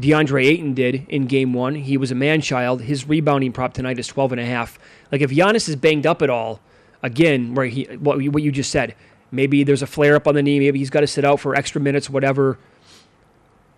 [0.00, 1.74] DeAndre Ayton did in game one.
[1.74, 2.82] He was a man child.
[2.82, 4.78] His rebounding prop tonight is 12 and a half.
[5.12, 6.60] Like if Giannis is banged up at all,
[7.02, 8.94] again, where he what what you just said,
[9.30, 11.54] maybe there's a flare up on the knee, maybe he's got to sit out for
[11.54, 12.58] extra minutes, whatever.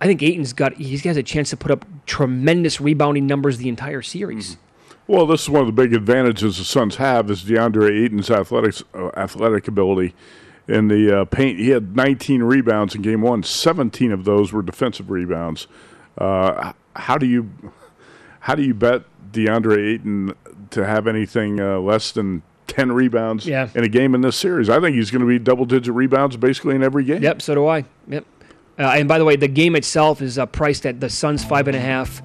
[0.00, 3.58] I think Ayton's got he has got a chance to put up tremendous rebounding numbers
[3.58, 4.56] the entire series.
[5.06, 8.82] Well, this is one of the big advantages the Suns have is DeAndre Ayton's athletics,
[8.94, 10.14] uh, athletic ability
[10.68, 11.58] in the uh, paint.
[11.58, 13.42] He had 19 rebounds in game one.
[13.42, 15.66] 17 of those were defensive rebounds.
[16.16, 17.50] Uh, how do you
[18.40, 20.34] how do you bet DeAndre Ayton
[20.70, 23.68] to have anything uh, less than 10 rebounds Yeah.
[23.74, 24.68] in a game in this series?
[24.70, 27.22] I think he's going to be double digit rebounds basically in every game.
[27.22, 27.84] Yep, so do I.
[28.08, 28.24] Yep.
[28.78, 31.68] Uh, and by the way, the game itself is uh, priced at the Suns five
[31.68, 32.22] and a half,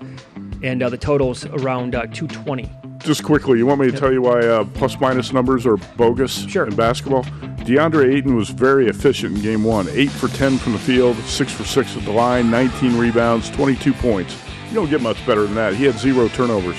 [0.63, 2.69] and uh, the totals around uh, 220.
[2.99, 6.43] Just quickly, you want me to tell you why uh, plus minus numbers are bogus
[6.55, 7.23] in basketball?
[7.67, 11.51] DeAndre Ayton was very efficient in game one 8 for 10 from the field, 6
[11.53, 14.37] for 6 at the line, 19 rebounds, 22 points.
[14.69, 15.75] You don't get much better than that.
[15.75, 16.75] He had zero turnovers.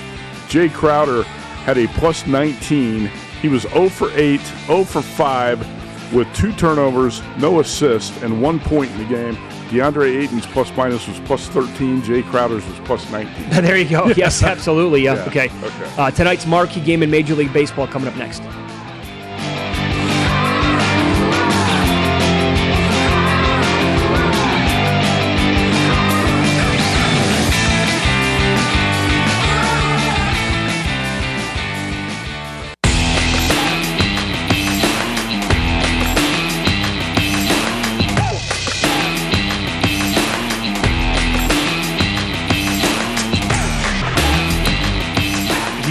[0.49, 3.07] Jae Crowder had a plus 19.
[3.41, 8.59] He was 0 for 8, 0 for 5 with two turnovers, no assist, and one
[8.59, 9.37] point in the game.
[9.69, 12.03] DeAndre Ayton's plus minus was plus 13.
[12.03, 13.51] Jae Crowder's was plus 19.
[13.63, 14.07] there you go.
[14.17, 15.03] Yes, absolutely.
[15.03, 15.15] Yeah.
[15.17, 15.51] Yeah, Okay.
[15.63, 15.93] okay.
[15.99, 18.43] Uh, tonight's marquee game in Major League Baseball coming up next.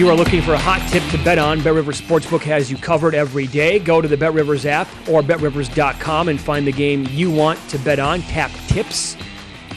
[0.08, 2.78] You are looking for a hot tip to bet on, Bet Rivers Sportsbook has you
[2.78, 3.78] covered every day.
[3.78, 7.78] Go to the Bet Rivers app or betrivers.com and find the game you want to
[7.80, 8.22] bet on.
[8.22, 9.18] Tap tips,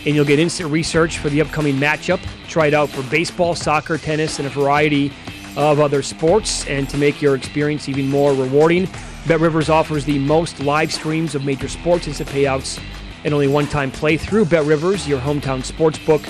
[0.06, 2.20] and you'll get instant research for the upcoming matchup.
[2.46, 5.10] Try it out for baseball, soccer, tennis, and a variety
[5.56, 6.64] of other sports.
[6.68, 8.88] And to make your experience even more rewarding,
[9.26, 12.80] Bet Rivers offers the most live streams of major sports instant payouts
[13.24, 16.24] and only one time play through Bet Rivers, your hometown sportsbook.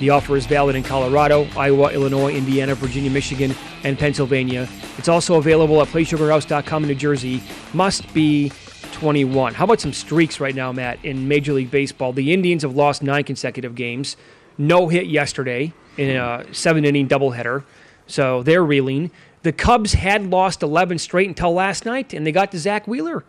[0.00, 3.54] The offer is valid in Colorado, Iowa, Illinois, Indiana, Virginia, Michigan,
[3.84, 4.68] and Pennsylvania.
[4.98, 7.42] It's also available at PlaySugarHouse.com in New Jersey.
[7.72, 8.50] Must be
[8.92, 9.54] 21.
[9.54, 12.12] How about some streaks right now, Matt, in Major League Baseball?
[12.12, 14.16] The Indians have lost nine consecutive games.
[14.58, 17.64] No hit yesterday in a seven inning doubleheader.
[18.06, 19.10] So they're reeling.
[19.42, 23.24] The Cubs had lost 11 straight until last night, and they got to Zack Wheeler.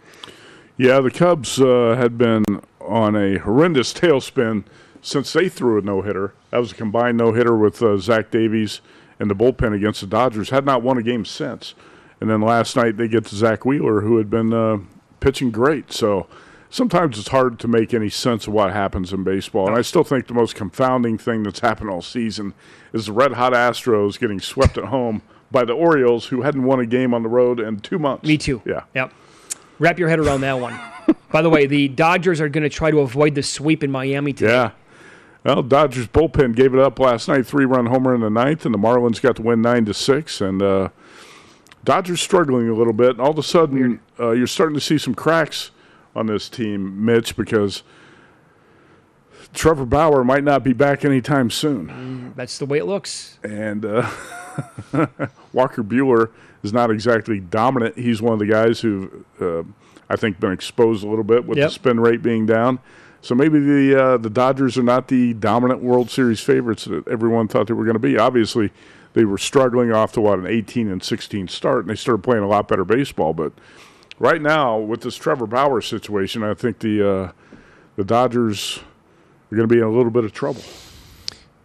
[0.77, 2.43] Yeah, the Cubs uh, had been
[2.79, 4.63] on a horrendous tailspin
[5.01, 6.33] since they threw a no hitter.
[6.55, 8.79] That was a combined no hitter with uh, Zach Davies
[9.19, 10.51] and the bullpen against the Dodgers.
[10.51, 11.75] Had not won a game since.
[12.21, 14.77] And then last night they get to Zack Wheeler, who had been uh,
[15.19, 15.91] pitching great.
[15.91, 16.27] So
[16.69, 19.67] sometimes it's hard to make any sense of what happens in baseball.
[19.67, 22.53] And I still think the most confounding thing that's happened all season
[22.93, 26.79] is the red hot Astros getting swept at home by the Orioles, who hadn't won
[26.79, 28.25] a game on the road in two months.
[28.25, 28.61] Me too.
[28.63, 28.83] Yeah.
[28.93, 29.11] Yep.
[29.77, 30.79] Wrap your head around that one.
[31.33, 34.31] By the way, the Dodgers are going to try to avoid the sweep in Miami
[34.31, 34.53] today.
[34.53, 34.71] Yeah.
[35.45, 38.73] Well, Dodgers bullpen gave it up last night, three run homer in the ninth, and
[38.73, 40.41] the Marlins got to win nine to six.
[40.41, 40.89] And uh,
[41.83, 43.11] Dodgers struggling a little bit.
[43.11, 45.69] And all of a sudden, uh, you're starting to see some cracks
[46.15, 47.83] on this team, Mitch, because
[49.53, 51.87] Trevor Bauer might not be back anytime soon.
[52.33, 53.37] Mm, That's the way it looks.
[53.43, 54.09] And uh,
[55.53, 56.31] Walker Buehler
[56.63, 57.99] is not exactly dominant.
[57.99, 59.61] He's one of the guys who uh,
[60.09, 61.67] I think been exposed a little bit with Yep.
[61.67, 62.79] the spin rate being down.
[63.25, 67.47] So maybe the uh, the Dodgers are not the dominant World Series favorites that everyone
[67.47, 68.19] thought they were going to be.
[68.19, 68.69] Obviously,
[69.13, 72.43] they were struggling off to what an 18 and 16 start, and they started playing
[72.43, 73.33] a lot better baseball.
[73.33, 73.51] But
[74.19, 77.31] right now, with this Trevor Bauer situation, I think the uh,
[77.95, 78.81] the Dodgers
[79.51, 80.61] are going to be in a little bit of trouble.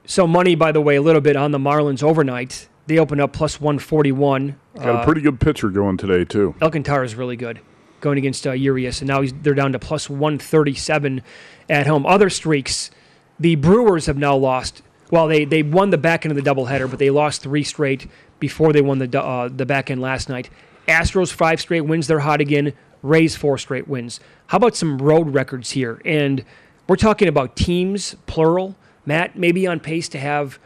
[0.06, 2.70] So money, by the way, a little bit on the Marlins overnight.
[2.86, 4.56] They opened up plus 141.
[4.76, 6.54] Got a Uh, pretty good pitcher going today too.
[6.62, 7.61] Alcantara is really good
[8.01, 11.22] going against uh, Urias, and now they're down to plus 137
[11.68, 12.07] at home.
[12.07, 12.90] Other streaks,
[13.38, 16.88] the Brewers have now lost Well, they they won the back end of the doubleheader,
[16.88, 20.51] but they lost three straight before they won the uh, the back end last night.
[20.86, 22.07] Astros five straight wins.
[22.07, 22.72] They're hot again.
[23.03, 24.20] Rays four straight wins.
[24.48, 26.01] How about some road records here?
[26.05, 26.44] And
[26.86, 28.76] we're talking about teams plural.
[29.07, 30.59] Matt maybe on pace to have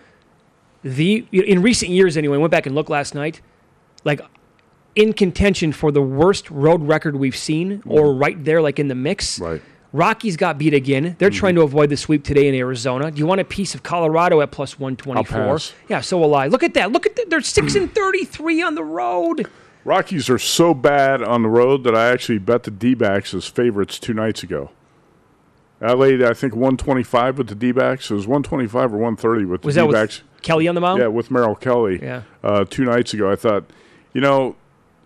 [0.82, 2.36] the in recent years anyway.
[2.36, 3.40] I went back and looked last night,
[4.04, 4.20] like
[4.96, 8.94] in contention for the worst road record we've seen, or right there, like in the
[8.94, 9.38] mix.
[9.38, 9.62] Right.
[9.92, 11.14] Rockies got beat again.
[11.20, 13.12] They're trying to avoid the sweep today in Arizona.
[13.12, 15.16] Do you want a piece of Colorado at 124?
[15.16, 15.72] I'll pass.
[15.88, 16.48] Yeah, so will I.
[16.48, 16.90] Look at that.
[16.90, 17.30] Look at that.
[17.30, 19.48] They're six and thirty three on the road.
[19.84, 23.46] Rockies are so bad on the road that I actually bet the D backs as
[23.46, 24.70] favorites two nights ago.
[25.80, 28.10] I laid, I think, 125 with the D backs.
[28.10, 30.22] It was 125 or 130 with the Was D backs.
[30.42, 31.00] Kelly on the mound?
[31.00, 32.00] Yeah, with Merrill Kelly.
[32.02, 32.22] Yeah.
[32.42, 33.64] Uh, two nights ago, I thought,
[34.12, 34.56] you know,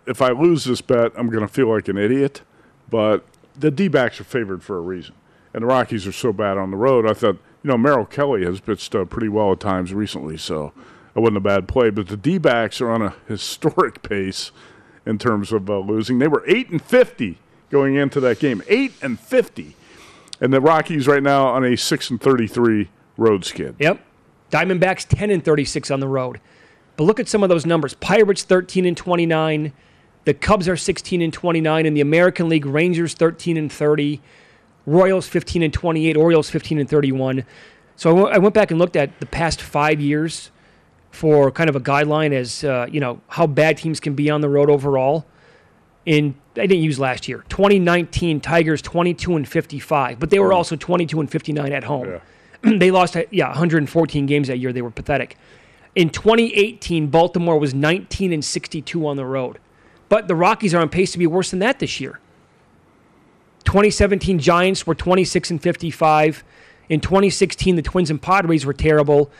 [0.09, 2.43] if I lose this bet, I'm going to feel like an idiot.
[2.91, 3.25] But
[3.57, 5.15] the D backs are favored for a reason.
[5.53, 7.07] And the Rockies are so bad on the road.
[7.07, 10.73] I thought, you know, Merrill Kelly has pitched uh, pretty well at times recently, so
[11.15, 11.91] it wasn't a bad play.
[11.91, 14.51] But the D backs are on a historic pace
[15.07, 16.19] in terms of uh, losing.
[16.19, 17.39] They were 8 and 50
[17.71, 18.63] going into that game.
[18.69, 19.75] 8 and 50.
[20.41, 23.75] And the Rockies right now on a 6 and 33 road skid.
[23.79, 24.01] Yep.
[24.51, 26.41] Diamondbacks 10 and 36 on the road.
[26.97, 27.95] But look at some of those numbers.
[27.95, 29.73] Pirates 13 and 29.
[30.29, 32.67] The Cubs are 16 and 29 in the American League.
[32.67, 34.21] Rangers 13 and 30.
[34.85, 36.19] Royals 15 and 28.
[36.19, 37.47] Orioles 15 and 31.
[37.97, 40.51] So I w- I went back and looked at the past five years
[41.11, 44.43] for kind of a guideline as uh, you know how bad teams can be on
[44.43, 45.25] the road overall.
[46.05, 47.47] In I didn't use last year.
[47.49, 52.21] 2019 Tigers 22 and 55, but they were also 22 and 59 at home.
[52.61, 54.75] they lost uh, yeah 114 games that year.
[54.75, 55.39] They were pathetic.
[55.95, 59.59] In 2018, Baltimore was 19 and 62 on the road,
[60.09, 62.21] but the Rockies are on pace to be worse than that this year.
[63.65, 66.45] 2017 Giants were 26 and 55.
[66.89, 69.31] In 2016, the Twins and Padres were terrible,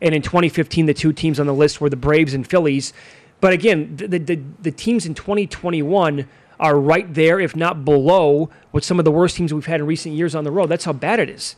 [0.00, 2.92] and in 2015, the two teams on the list were the Braves and Phillies.
[3.40, 8.84] But again, the the, the teams in 2021 are right there, if not below, with
[8.84, 10.66] some of the worst teams we've had in recent years on the road.
[10.66, 11.56] That's how bad it is.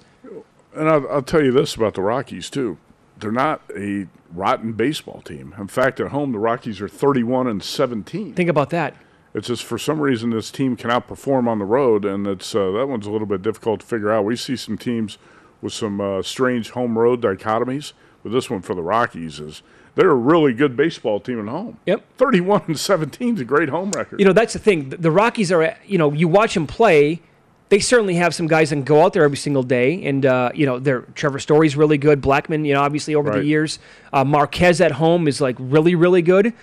[0.74, 2.78] And I'll, I'll tell you this about the Rockies, too.
[3.16, 5.54] They're not a rotten baseball team.
[5.58, 8.34] In fact, at home, the Rockies are 31 and 17.
[8.34, 8.94] Think about that.
[9.34, 12.70] It's just for some reason this team can outperform on the road, and it's uh,
[12.72, 14.24] that one's a little bit difficult to figure out.
[14.24, 15.18] We see some teams
[15.60, 19.62] with some uh, strange home road dichotomies, but this one for the Rockies is
[19.94, 21.78] they're a really good baseball team at home.
[21.86, 22.04] Yep.
[22.16, 24.18] 31 and 17 is a great home record.
[24.18, 24.88] You know, that's the thing.
[24.90, 27.20] The- The Rockies are, you know, you watch them play.
[27.68, 30.50] They certainly have some guys that can go out there every single day, and uh,
[30.54, 32.22] you know, their Trevor Story's really good.
[32.22, 33.78] Blackmon, you know, obviously over the years,
[34.12, 36.54] uh, Marquez at home is like really, really good.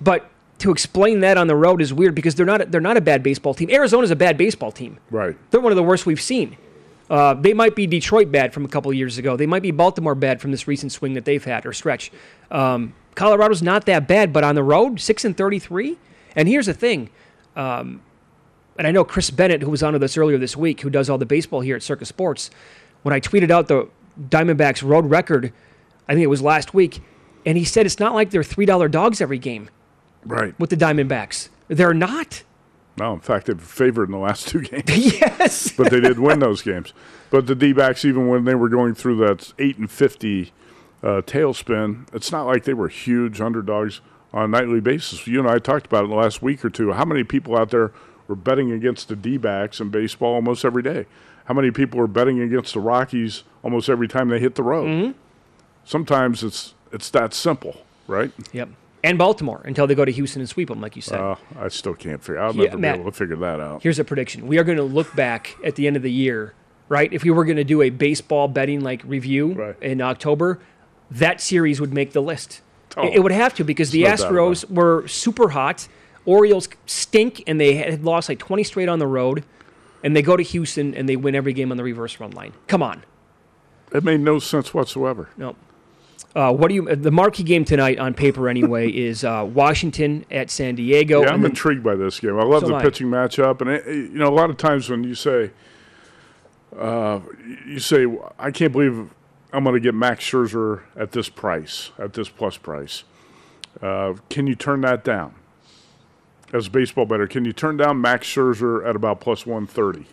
[0.00, 3.00] But to explain that on the road is weird because they're not they're not a
[3.00, 3.68] bad baseball team.
[3.70, 4.98] Arizona's a bad baseball team.
[5.10, 5.36] Right.
[5.50, 6.56] They're one of the worst we've seen.
[7.10, 9.36] Uh, they might be Detroit bad from a couple of years ago.
[9.36, 12.10] They might be Baltimore bad from this recent swing that they've had or stretch.
[12.50, 15.98] Um, Colorado's not that bad, but on the road, six and thirty-three.
[16.36, 17.10] And here's the thing,
[17.54, 18.00] um,
[18.78, 21.10] and I know Chris Bennett, who was on with us earlier this week, who does
[21.10, 22.50] all the baseball here at Circa Sports.
[23.02, 23.88] When I tweeted out the
[24.28, 25.52] Diamondbacks road record,
[26.08, 27.00] I think it was last week,
[27.44, 29.70] and he said it's not like they're three dollar dogs every game
[30.24, 30.58] Right.
[30.58, 31.48] with the Diamondbacks.
[31.68, 32.42] They're not.
[32.98, 34.84] No, in fact, they've favored in the last two games.
[35.20, 35.72] yes.
[35.72, 36.92] but they did win those games.
[37.30, 40.52] But the D backs, even when they were going through that 8 and 50
[41.02, 44.00] uh, tailspin, it's not like they were huge underdogs
[44.34, 45.26] on a nightly basis.
[45.26, 46.92] You and I talked about it in the last week or two.
[46.92, 47.92] How many people out there
[48.28, 51.06] were betting against the D backs in baseball almost every day?
[51.46, 54.86] How many people were betting against the Rockies almost every time they hit the road?
[54.88, 55.18] Mm-hmm.
[55.84, 58.30] Sometimes it's it's that simple, right?
[58.52, 58.68] Yep.
[59.04, 61.18] And Baltimore until they go to Houston and sweep them, like you said.
[61.18, 62.38] Uh, I still can't figure.
[62.40, 62.94] I'll Yeah, never Matt.
[62.96, 63.82] be able to figure that out.
[63.82, 64.46] Here's a prediction.
[64.46, 66.54] We are going to look back at the end of the year,
[66.88, 67.12] right?
[67.12, 70.60] If we were going to do a baseball betting like review in October,
[71.10, 72.60] that series would make the list.
[72.96, 73.04] Oh.
[73.04, 75.88] It, it would have to because the Astros were super hot.
[76.24, 79.44] Orioles stink and they had lost like 20 straight on the road.
[80.04, 82.52] And they go to Houston and they win every game on the reverse run line.
[82.66, 83.04] Come on.
[83.94, 85.28] It made no sense whatsoever.
[85.36, 85.54] No.
[86.34, 86.96] Uh, what do you?
[86.96, 91.22] The marquee game tonight on paper anyway is uh, Washington at San Diego.
[91.22, 92.38] Yeah, I'm intrigued by this game.
[92.38, 92.82] I love So the am I.
[92.82, 95.50] pitching matchup, and it, you know, a lot of times when you say,
[96.76, 97.20] uh,
[97.66, 98.06] you say,
[98.38, 99.10] I can't believe
[99.52, 103.04] I'm going to get Max Scherzer at this price, at this plus price.
[103.82, 105.34] Uh, can you turn that down?
[106.52, 110.06] As a baseball bettor, can you turn down Max Scherzer at about plus 130?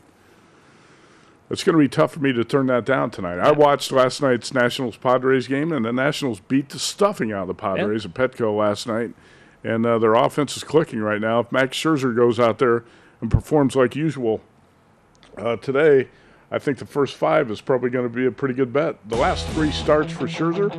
[1.49, 3.39] It's going to be tough for me to turn that down tonight.
[3.39, 7.47] I watched last night's Nationals Padres game, and the Nationals beat the stuffing out of
[7.47, 9.13] the Padres at Petco last night,
[9.63, 11.39] and uh, their offense is clicking right now.
[11.39, 12.85] If Max Scherzer goes out there
[13.19, 14.41] and performs like usual
[15.37, 16.07] uh, today,
[16.51, 18.97] I think the first five is probably going to be a pretty good bet.
[19.07, 20.71] The last three starts for Scherzer,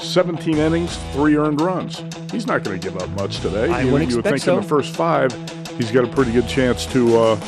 [0.00, 2.02] 17 innings, three earned runs.
[2.32, 3.70] He's not going to give up much today.
[3.70, 5.32] I you, wouldn't you would expect think in the first five,
[5.76, 7.40] he's got a pretty good chance to uh,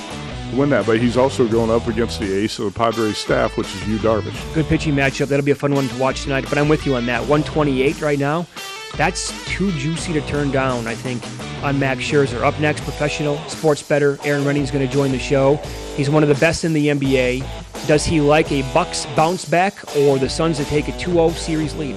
[0.54, 0.86] win that.
[0.86, 3.98] But he's also going up against the ace of the Padres staff, which is Yu
[3.98, 4.54] Darvish.
[4.54, 5.26] Good pitching matchup.
[5.26, 6.44] That'll be a fun one to watch tonight.
[6.48, 7.22] But I'm with you on that.
[7.22, 8.46] 128 right now.
[8.99, 11.22] That's too juicy to turn down, I think,
[11.62, 12.42] on Max Scherzer.
[12.42, 15.55] Up next, professional sports bettor Erin Rynning is going to join the show.
[15.96, 17.86] He's one of the best in the NBA.
[17.86, 21.76] Does he like a Bucks bounce back or the Suns to take a 2-0 series
[21.76, 21.96] lead?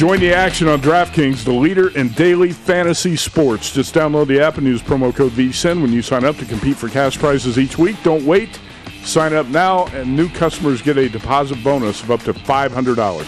[0.00, 3.70] Join the action on DraftKings, the leader in daily fantasy sports.
[3.70, 6.78] Just download the app and use promo code VSIN when you sign up to compete
[6.78, 8.02] for cash prizes each week.
[8.02, 8.58] Don't wait.
[9.04, 13.26] Sign up now, and new customers get a deposit bonus of up to $500.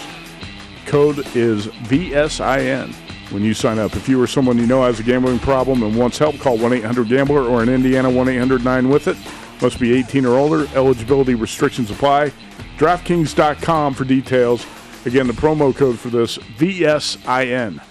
[0.87, 2.91] Code is VSIN
[3.31, 3.95] when you sign up.
[3.95, 6.73] If you or someone you know has a gambling problem and wants help, call 1
[6.73, 9.17] 800 Gambler or in Indiana 1 800 9 with it.
[9.61, 10.67] Must be 18 or older.
[10.75, 12.33] Eligibility restrictions apply.
[12.79, 14.65] DraftKings.com for details.
[15.05, 17.81] Again, the promo code for this VSIN.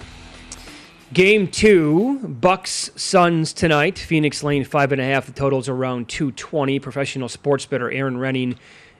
[1.12, 3.98] Game two, Bucks Suns tonight.
[3.98, 5.26] Phoenix Lane five and a half.
[5.26, 6.78] The total's around two twenty.
[6.78, 8.56] Professional sports bettor Erin Rynning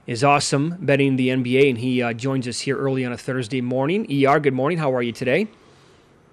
[0.07, 3.63] is awesome betting the NBA, and he uh, joins us here early on a Thursday
[3.63, 4.03] morning.
[4.27, 4.77] Er, good morning.
[4.77, 5.49] How are you today?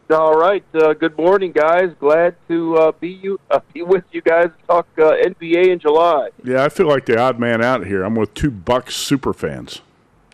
[0.09, 0.65] All right.
[0.73, 1.91] Uh, good morning, guys.
[1.97, 4.49] Glad to uh, be you uh, be with you guys.
[4.67, 6.31] Talk uh, NBA in July.
[6.43, 8.03] Yeah, I feel like the odd man out here.
[8.03, 9.81] I'm with two Bucks super fans.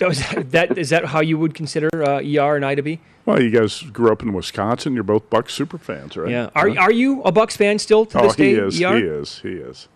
[0.02, 2.82] Oh, is that, that is that how you would consider uh, Er and I to
[2.82, 3.00] be?
[3.26, 4.94] Well, you guys grew up in Wisconsin.
[4.94, 6.30] You're both Bucks super fans, right?
[6.30, 6.50] Yeah.
[6.56, 6.82] Are Huh?
[6.82, 8.50] are you a Bucks fan still to oh, this day?
[8.50, 8.82] he is.
[8.82, 8.98] Er?
[8.98, 9.40] He is.
[9.40, 9.88] He is.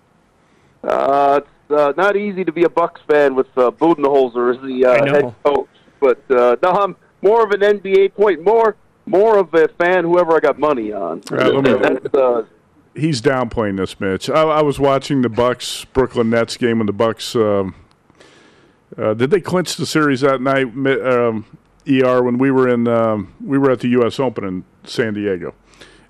[0.84, 4.86] Uh, it's uh, not easy to be a Bucks fan with uh, Budenholzer as the
[4.86, 5.68] uh, head coach,
[6.00, 8.76] but uh, no, I'm more of an NBA point, more
[9.06, 10.06] more of a fan.
[10.06, 11.22] Whoever I got money on.
[11.32, 12.44] Uh, let me- That's, uh,
[12.96, 14.30] He's downplaying this, Mitch.
[14.30, 17.76] I, I was watching the Bucks Brooklyn Nets game when the Bucks um,
[19.02, 20.68] uh, did they clinch the series that night?
[21.02, 21.46] Um,
[21.88, 24.20] Er, when we were in um, we were at the U.S.
[24.20, 25.56] Open in San Diego,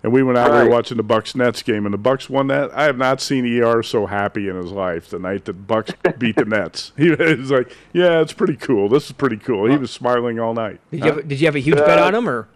[0.03, 0.69] and we went out there Right.
[0.71, 2.69] watching the Bucks Nets game, and the Bucks won that.
[2.77, 6.35] I have not seen Er so happy in his life the night that Bucks beat
[6.35, 6.91] the Nets.
[6.97, 8.89] He was like, "Yeah, it's pretty cool.
[8.89, 10.81] This is pretty cool." He was smiling all night.
[10.91, 12.49] Did you have, did you have a huge bet Uh, on him or?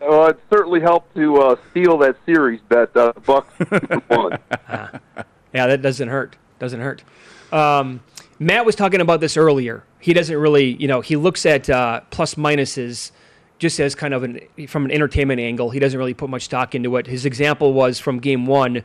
[0.00, 2.96] well, it certainly helped to uh, steal that series bet.
[2.96, 3.52] Uh, Bucks
[4.10, 4.38] won.
[5.54, 6.34] Yeah, that doesn't hurt.
[6.58, 7.02] Doesn't hurt.
[7.52, 8.00] Um,
[8.38, 9.82] Matt was talking about this earlier.
[9.98, 13.10] He doesn't really, you know, he looks at uh, plus minuses
[13.58, 15.70] just as kind of an from an entertainment angle.
[15.70, 17.06] He doesn't really put much stock into it.
[17.06, 18.84] His example was from game one.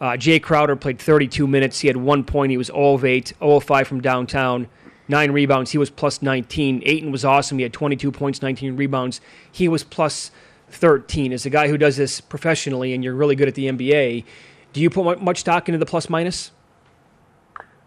[0.00, 1.80] Uh, Jae Crowder played 32 minutes.
[1.80, 2.50] He had one point.
[2.50, 4.68] He was 0 of 8, 0 of 5 from downtown,
[5.08, 5.72] nine rebounds.
[5.72, 6.82] He was plus 19.
[6.84, 7.58] Ayton was awesome.
[7.58, 9.20] He had 22 points, 19 rebounds.
[9.50, 10.30] He was plus
[10.70, 11.32] 13.
[11.32, 14.24] As a guy who does this professionally and you're really good at the NBA,
[14.72, 16.50] do you put much stock into the plus minus?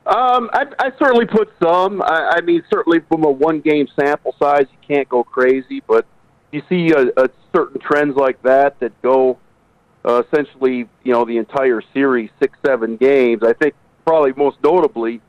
[0.06, 2.02] Um, I, I certainly put some.
[2.02, 5.82] I, I mean, certainly from a one-game sample size, you can't go crazy.
[5.86, 6.06] But
[6.52, 9.38] you see a, a certain trends like that that go
[10.06, 13.44] uh, essentially, you know, the entire series, six, seven games.
[13.44, 13.76] I think
[14.06, 15.22] probably most notably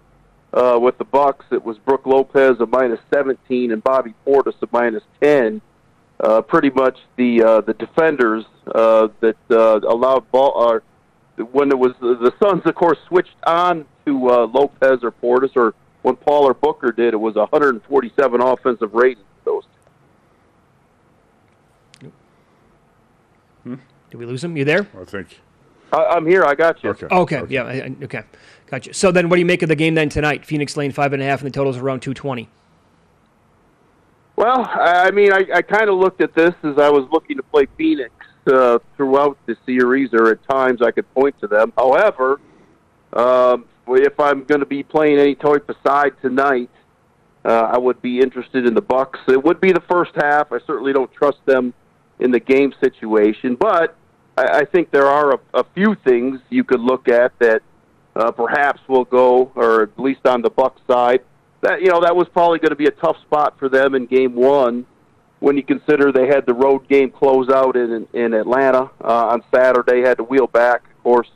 [0.53, 4.69] uh, with the Bucks, it was Brook Lopez a minus 17 and Bobby Portis a
[4.73, 5.61] minus 10.
[6.19, 8.45] Uh, pretty much the uh, the defenders
[8.75, 10.53] uh, that uh, allowed ball.
[10.75, 10.81] Uh,
[11.53, 15.75] when it was the Suns, of course, switched on to uh, Lopez or Portis, or
[16.03, 19.63] when Paul or Booker did, it was 147 offensive rating for
[23.65, 23.79] those.
[24.11, 24.57] Did we lose him?
[24.57, 24.89] You there?
[25.01, 25.41] I think.
[25.93, 26.45] I, I'm here.
[26.45, 26.91] I got you.
[26.91, 27.07] Okay.
[27.07, 27.43] Okay.
[27.49, 27.63] Yeah.
[27.65, 28.23] I- I- Okay.
[28.67, 28.95] Gotcha.
[28.95, 30.45] So then, what do you make of the game then tonight?
[30.45, 32.49] Phoenix laying five and a half, and the total's around two twenty.
[34.37, 37.37] Well, I I mean, I, I kind of looked at this as I was looking
[37.37, 38.13] to play Phoenix
[38.47, 41.73] uh, throughout the series, or at times I could point to them.
[41.77, 42.41] However,
[43.13, 43.65] um,
[43.97, 46.71] if I'm going to be playing any type of side tonight,
[47.45, 49.19] uh, I would be interested in the Bucks.
[49.29, 50.53] It would be the first half.
[50.53, 51.73] I certainly don't trust them
[52.19, 53.97] in the game situation, but
[54.37, 57.63] I, I think there are a, a few things you could look at that
[58.15, 61.21] uh, perhaps will go, or at least on the Bucks side.
[61.63, 64.07] That you know that was probably going to be a tough spot for them in
[64.07, 64.87] Game One,
[65.41, 69.43] when you consider they had the road game close out in in Atlanta uh, on
[69.55, 71.31] Saturday, had to wheel back, of course,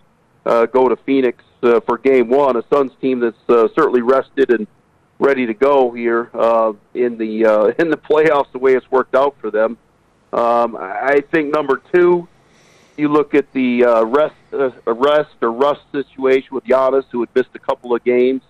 [0.46, 4.50] uh, go to Phoenix uh, for Game One, a Suns team that's uh, certainly rested
[4.50, 4.66] and
[5.18, 8.52] ready to go here uh, in the uh, in the playoffs.
[8.52, 9.78] The way it's worked out for them,
[10.32, 12.28] um, I think number two,
[12.96, 17.50] you look at the uh, rest uh, or rust situation with Giannis, who had missed
[17.54, 18.42] a couple of games.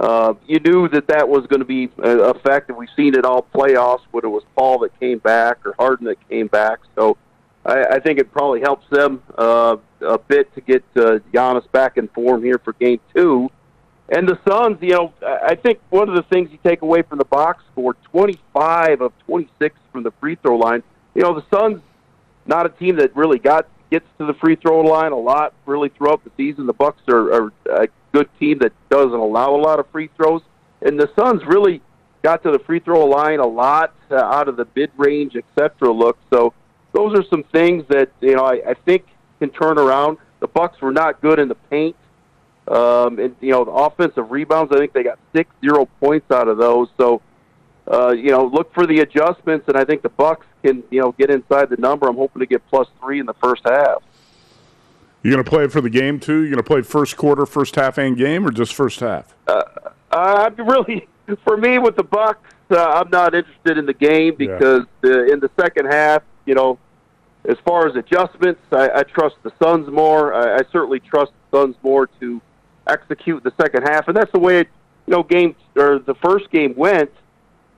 [0.00, 3.24] Uh, you knew that that was going to be a fact, and we've seen it
[3.24, 4.00] all playoffs.
[4.10, 7.16] Whether it was Paul that came back or Harden that came back, so
[7.64, 11.96] I, I think it probably helps them uh, a bit to get uh, Giannis back
[11.96, 13.50] in form here for Game Two.
[14.08, 17.18] And the Suns, you know, I think one of the things you take away from
[17.18, 20.82] the box score, 25 of 26 from the free throw line.
[21.14, 21.80] You know, the Suns,
[22.44, 25.90] not a team that really got gets to the free throw line a lot really
[25.90, 26.66] throughout the season.
[26.66, 30.42] The Bucks are, are a good team that doesn't allow a lot of free throws,
[30.80, 31.80] and the Suns really
[32.22, 35.92] got to the free throw line a lot uh, out of the mid range, etc.
[35.92, 36.54] Look, so
[36.92, 39.06] those are some things that you know I, I think
[39.40, 40.18] can turn around.
[40.40, 41.96] The Bucks were not good in the paint.
[42.68, 46.46] Um, and you know the offensive rebounds, I think they got six zero points out
[46.46, 46.88] of those.
[46.96, 47.20] So,
[47.90, 51.12] uh, you know, look for the adjustments, and I think the Bucks can you know
[51.12, 52.08] get inside the number.
[52.08, 54.02] I'm hoping to get plus three in the first half.
[55.22, 56.40] You going to play for the game too?
[56.42, 59.34] You going to play first quarter, first half, and game, or just first half?
[59.46, 59.62] Uh,
[60.12, 61.06] I'm really,
[61.44, 64.56] for me with the Bucks, uh, I'm not interested in the game Yeah.
[64.58, 66.78] because uh, in the second half, you know,
[67.48, 70.32] as far as adjustments, I, I trust the Suns more.
[70.32, 72.40] I, I certainly trust the Suns more to
[72.86, 74.66] execute the second half, and that's the way, you
[75.08, 77.10] know, game or the first game went.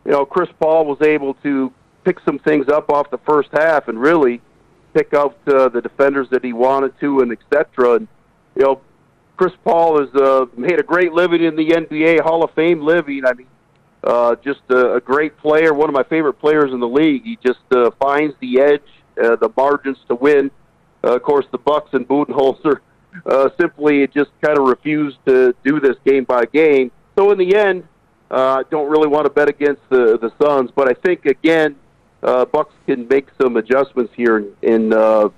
[0.04, 1.72] You know, Chris Paul was able to
[2.04, 4.42] pick some things up off the first half and really
[4.92, 7.94] pick out uh, the defenders that he wanted to, and et cetera.
[7.94, 8.08] And
[8.54, 8.80] you know,
[9.36, 13.24] Chris Paul has uh, made a great living in the NBA, Hall of Fame living.
[13.26, 13.46] I mean,
[14.04, 17.24] uh, just a, a great player, one of my favorite players in the league.
[17.24, 18.82] He just uh, finds the edge,
[19.22, 20.50] uh, the margins to win.
[21.02, 22.80] Uh, of course, the Bucks and Budenholzer
[23.26, 26.90] uh, simply just kind of refused to do this game by game.
[27.16, 27.88] So in the end,
[28.30, 31.76] uh, I don't really want to bet against the the Suns, but I think again,
[32.22, 35.28] uh, Bucks can make some adjustments here and, and uh,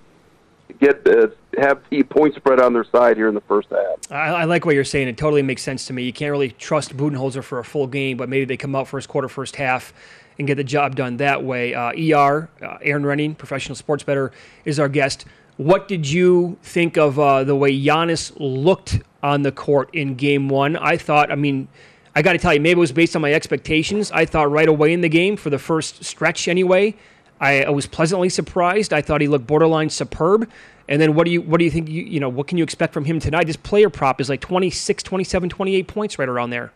[0.80, 1.28] get uh,
[1.58, 4.10] have the point spread on their side here in the first half.
[4.10, 5.08] I, I like what you're saying.
[5.08, 6.04] It totally makes sense to me.
[6.04, 9.08] You can't really trust Budenholzer for a full game, but maybe they come out first
[9.08, 9.92] quarter, first half,
[10.38, 11.74] and get the job done that way.
[11.74, 14.32] Uh, ER, uh, Erin Rynning, professional sports bettor,
[14.64, 15.24] is our guest.
[15.56, 20.48] What did you think of uh, the way Giannis looked on the court in game
[20.48, 20.76] one?
[20.76, 21.68] I thought, I mean,
[22.14, 24.10] I got to tell you, maybe it was based on my expectations.
[24.10, 26.94] I thought right away in the game, for the first stretch anyway,
[27.40, 28.92] I, I was pleasantly surprised.
[28.92, 30.48] I thought he looked borderline superb.
[30.88, 32.64] And then what do you what do you think you you know what can you
[32.64, 33.48] expect from him tonight?
[33.48, 36.72] His player prop is like 26, 27, 28 points right around there.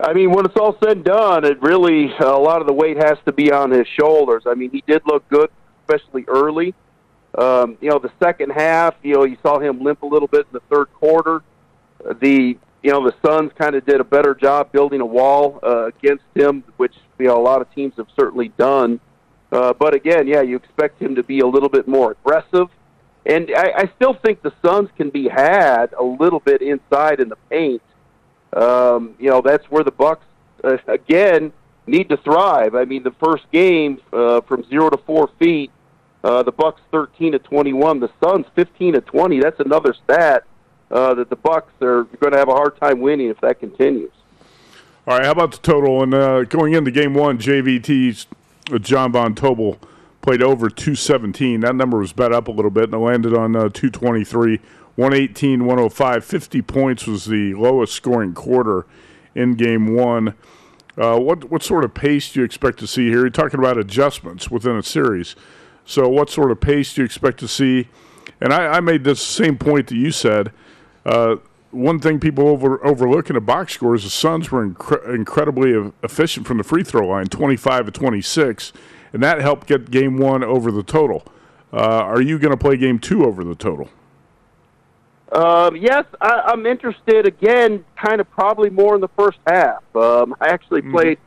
[0.00, 2.96] I mean, when it's all said and done, it really a lot of the weight
[2.96, 4.42] has to be on his shoulders.
[4.46, 5.48] I mean, he did look good,
[5.82, 6.74] especially early.
[7.38, 10.40] Um, you know, the second half, you know, you saw him limp a little bit
[10.40, 11.42] in the third quarter.
[12.20, 15.86] The you know the Suns kind of did a better job building a wall uh,
[15.86, 18.94] against him, which you know a lot of teams have certainly done.
[18.94, 18.98] Uh,
[19.52, 22.68] but again, yeah, you expect him to be a little bit more aggressive,
[23.24, 27.28] and I, I still think the Suns can be had a little bit inside in
[27.28, 27.82] the paint.
[28.52, 30.24] Um, you know, that's where the Bucks
[30.64, 31.52] uh, again
[31.86, 32.74] need to thrive.
[32.74, 35.70] I mean, the first game uh, from zero to four feet,
[36.24, 39.40] uh, the Bucks thirteen to twenty-one, the Suns fifteen to twenty.
[39.40, 40.44] That's another stat
[40.90, 44.12] uh, that the Bucks are going to have a hard time winning if that continues.
[45.06, 46.02] All right, how about the total?
[46.02, 48.34] And uh, going into game one, JVT's uh,
[48.80, 49.78] John Von Tobel
[50.22, 51.60] played over 217.
[51.60, 54.60] That number was bet up a little bit and it landed on uh, 223.
[54.94, 56.24] 118, 105.
[56.24, 58.86] 50 points was the lowest scoring quarter
[59.34, 60.34] in game one.
[60.96, 63.20] Uh, what what sort of pace do you expect to see here?
[63.20, 65.34] You're talking about adjustments within a series.
[65.86, 67.88] So, what sort of pace do you expect to see?
[68.40, 70.52] And I, I made this same point that you said.
[71.06, 71.36] Uh,
[71.72, 75.92] one thing people over, overlook in a box score is the Suns were incre- incredibly
[76.02, 78.72] efficient from the free throw line, 25 to 26,
[79.12, 81.24] and that helped get game one over the total.
[81.72, 83.88] Uh, are you going to play game two over the total?
[85.32, 87.84] Um, yes, I, I'm interested again.
[87.96, 89.82] Kind of probably more in the first half.
[89.96, 90.92] Um, I actually Mm-hmm.
[90.94, 91.18] played.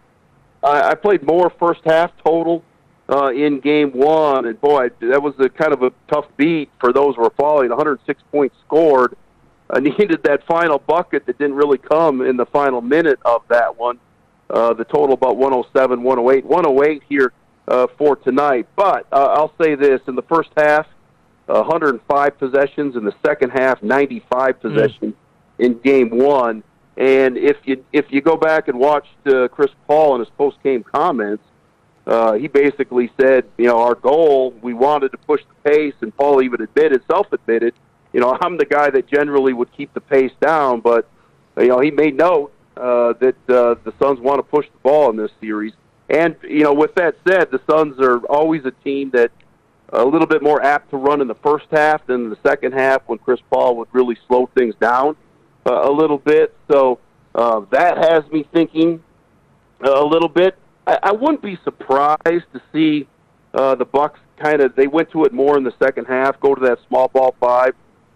[0.63, 2.63] I, I played more first half total
[3.09, 6.93] uh, in game one, and boy, that was a kind of a tough beat for
[6.93, 7.69] those who were following.
[7.69, 9.15] 106 points scored.
[9.69, 13.77] I needed that final bucket that didn't really come in the final minute of that
[13.77, 13.99] one.
[14.49, 17.33] Uh, the total about 107, 108, 108 here
[17.67, 18.67] uh, for tonight.
[18.75, 20.87] But uh, I'll say this: in the first half,
[21.47, 22.95] 105 possessions.
[22.95, 25.15] In the second half, 95 possessions
[25.57, 26.63] in game one.
[26.97, 30.57] And if you if you go back and watch uh, Chris Paul in his post
[30.63, 31.43] game comments,
[32.07, 36.15] uh, he basically said, you know, our goal we wanted to push the pace, and
[36.15, 37.73] Paul even admitted, self admitted,
[38.15, 41.05] you know, I'm the guy that generally would keep the pace down, but
[41.57, 45.09] you know, he made note uh, that uh, the Suns want to push the ball
[45.09, 45.73] in this series.
[46.09, 49.31] And you know, with that said, the Suns are always a team that
[49.89, 52.71] a little bit more apt to run in the first half than in the second
[52.71, 55.17] half when Chris Paul would really slow things down
[55.65, 56.55] uh, a little bit.
[56.71, 56.99] So
[57.33, 59.03] uh, that has me thinking
[59.81, 60.57] a little bit.
[60.87, 63.09] I, I wouldn't be surprised to see
[63.53, 66.55] uh, the Bucks kind of they went to it more in the second half, go
[66.55, 67.75] to that small ball five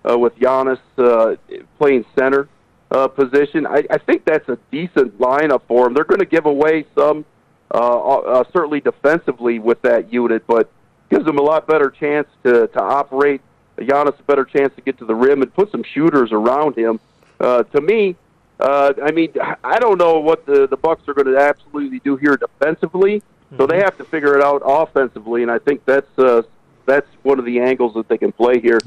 [0.10, 1.36] uh, with Giannis uh,
[1.78, 2.48] playing center
[2.92, 3.68] uh, position.
[3.68, 5.94] I, I think that's a decent lineup for them.
[5.94, 7.26] They're going to give away some,
[7.74, 10.72] uh, uh, certainly defensively with that unit, but
[11.10, 13.42] gives them a lot better chance to, to operate.
[13.78, 17.00] Giannis a better chance to get to the rim and put some shooters around him.
[17.40, 18.16] Uh, to me,
[18.60, 19.34] uh, I mean,
[19.64, 23.24] I don't know what the the Bucks are going to absolutely do here defensively,
[23.58, 26.42] so they have to figure it out offensively, and I think that's uh,
[26.86, 28.80] that's one of the angles that they can play here.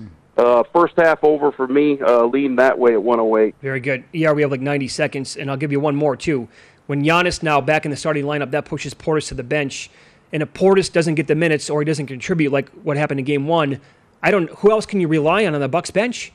[0.42, 3.54] Uh, first half over for me, uh, lean that way at 108.
[3.62, 4.02] Very good.
[4.12, 6.48] Yeah, we have like 90 seconds, and I'll give you one more too.
[6.88, 9.88] When Giannis now back in the starting lineup, that pushes Portis to the bench,
[10.32, 13.24] and if Portis doesn't get the minutes or he doesn't contribute, like what happened in
[13.24, 13.80] Game One,
[14.20, 14.50] I don't.
[14.58, 16.32] Who else can you rely on on the Bucks bench?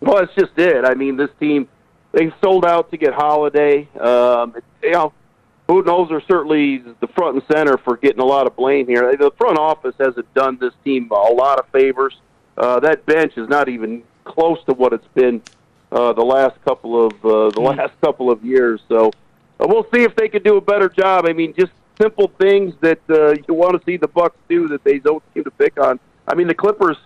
[0.00, 0.84] Well, it's just it.
[0.84, 1.68] I mean, this team
[2.12, 3.88] they sold out to get Holiday.
[3.98, 4.54] Um,
[4.84, 5.12] you know,
[5.66, 6.10] who knows?
[6.10, 9.16] They're certainly the front and center for getting a lot of blame here.
[9.16, 12.16] The front office hasn't done this team a lot of favors.
[12.58, 15.40] Uh, that bench is not even close to what it's been
[15.92, 18.80] uh, the last couple of uh, the last couple of years.
[18.88, 19.08] So
[19.60, 21.24] uh, we'll see if they can do a better job.
[21.26, 24.82] I mean, just simple things that uh, you want to see the Bucks do that
[24.82, 26.00] they don't seem to pick on.
[26.26, 26.96] I mean, the Clippers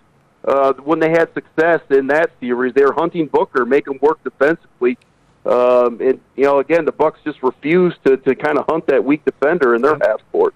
[0.45, 4.23] uh, when they had success in that series, they were hunting Booker, make him work
[4.23, 4.97] defensively.
[5.45, 9.03] Um, and you know, again, the Bucks just refuse to to kind of hunt that
[9.03, 10.55] weak defender in their half court.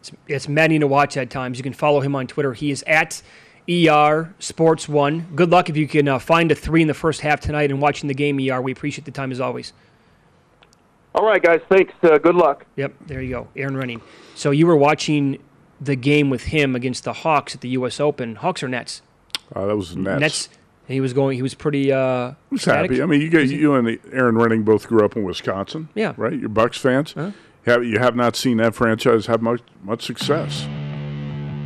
[0.00, 1.58] It's, it's maddening to watch at times.
[1.58, 2.54] You can follow him on Twitter.
[2.54, 3.22] He is at
[3.68, 5.28] ER Sports One.
[5.34, 7.80] Good luck if you can uh, find a three in the first half tonight and
[7.80, 8.38] watching the game.
[8.38, 9.72] ER, we appreciate the time as always.
[11.14, 11.60] All right, guys.
[11.68, 11.92] Thanks.
[12.02, 12.66] Uh, good luck.
[12.76, 14.00] Yep, there you go, Erin Rynning.
[14.34, 15.38] So you were watching
[15.80, 18.00] the game with him against the Hawks at the U.S.
[18.00, 18.36] Open.
[18.36, 19.02] Hawks or Nets?
[19.54, 20.20] Uh, that was Nets.
[20.20, 20.48] Nets.
[20.88, 21.36] He was going.
[21.36, 21.92] He was pretty.
[21.92, 23.00] Uh, I was happy.
[23.00, 25.88] I mean, you guys, you and Erin Rynning both grew up in Wisconsin.
[25.94, 26.14] Yeah.
[26.16, 26.38] Right.
[26.38, 27.12] You're Bucks fans.
[27.12, 27.30] Huh?
[27.64, 30.66] have, you have not seen that franchise have much much success.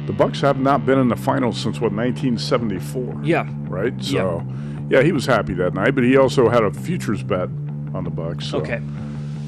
[0.07, 3.23] The Bucks have not been in the finals since what 1974.
[3.25, 3.49] Yeah.
[3.69, 3.93] Right.
[4.03, 4.47] So,
[4.89, 7.49] yeah, he was happy that night, but he also had a futures bet
[7.95, 8.47] on the Bucks.
[8.47, 8.81] So Okay.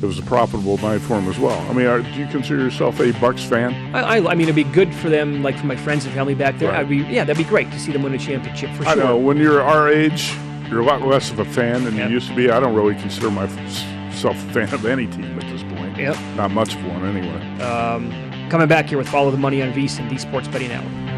[0.01, 1.59] It was a profitable night for him as well.
[1.69, 3.75] I mean, are, do you consider yourself a Bucks fan?
[3.93, 6.37] I, I, I mean, it'd be good for them, like for my friends and family
[6.37, 6.71] back there.
[6.71, 6.81] Right.
[6.81, 9.03] I'd be, yeah, that'd be great to see them win a championship for I sure.
[9.03, 10.33] I know when you're our age,
[10.71, 12.49] you're a lot less of a fan than you used to be.
[12.49, 15.97] I don't really consider myself a fan of any team at this point.
[15.97, 16.17] Yep.
[16.37, 17.61] Not much of one, anyway.
[17.61, 18.13] Um,
[18.49, 21.18] coming back here with Follow the Money on VSiN, the Sports Betting Network.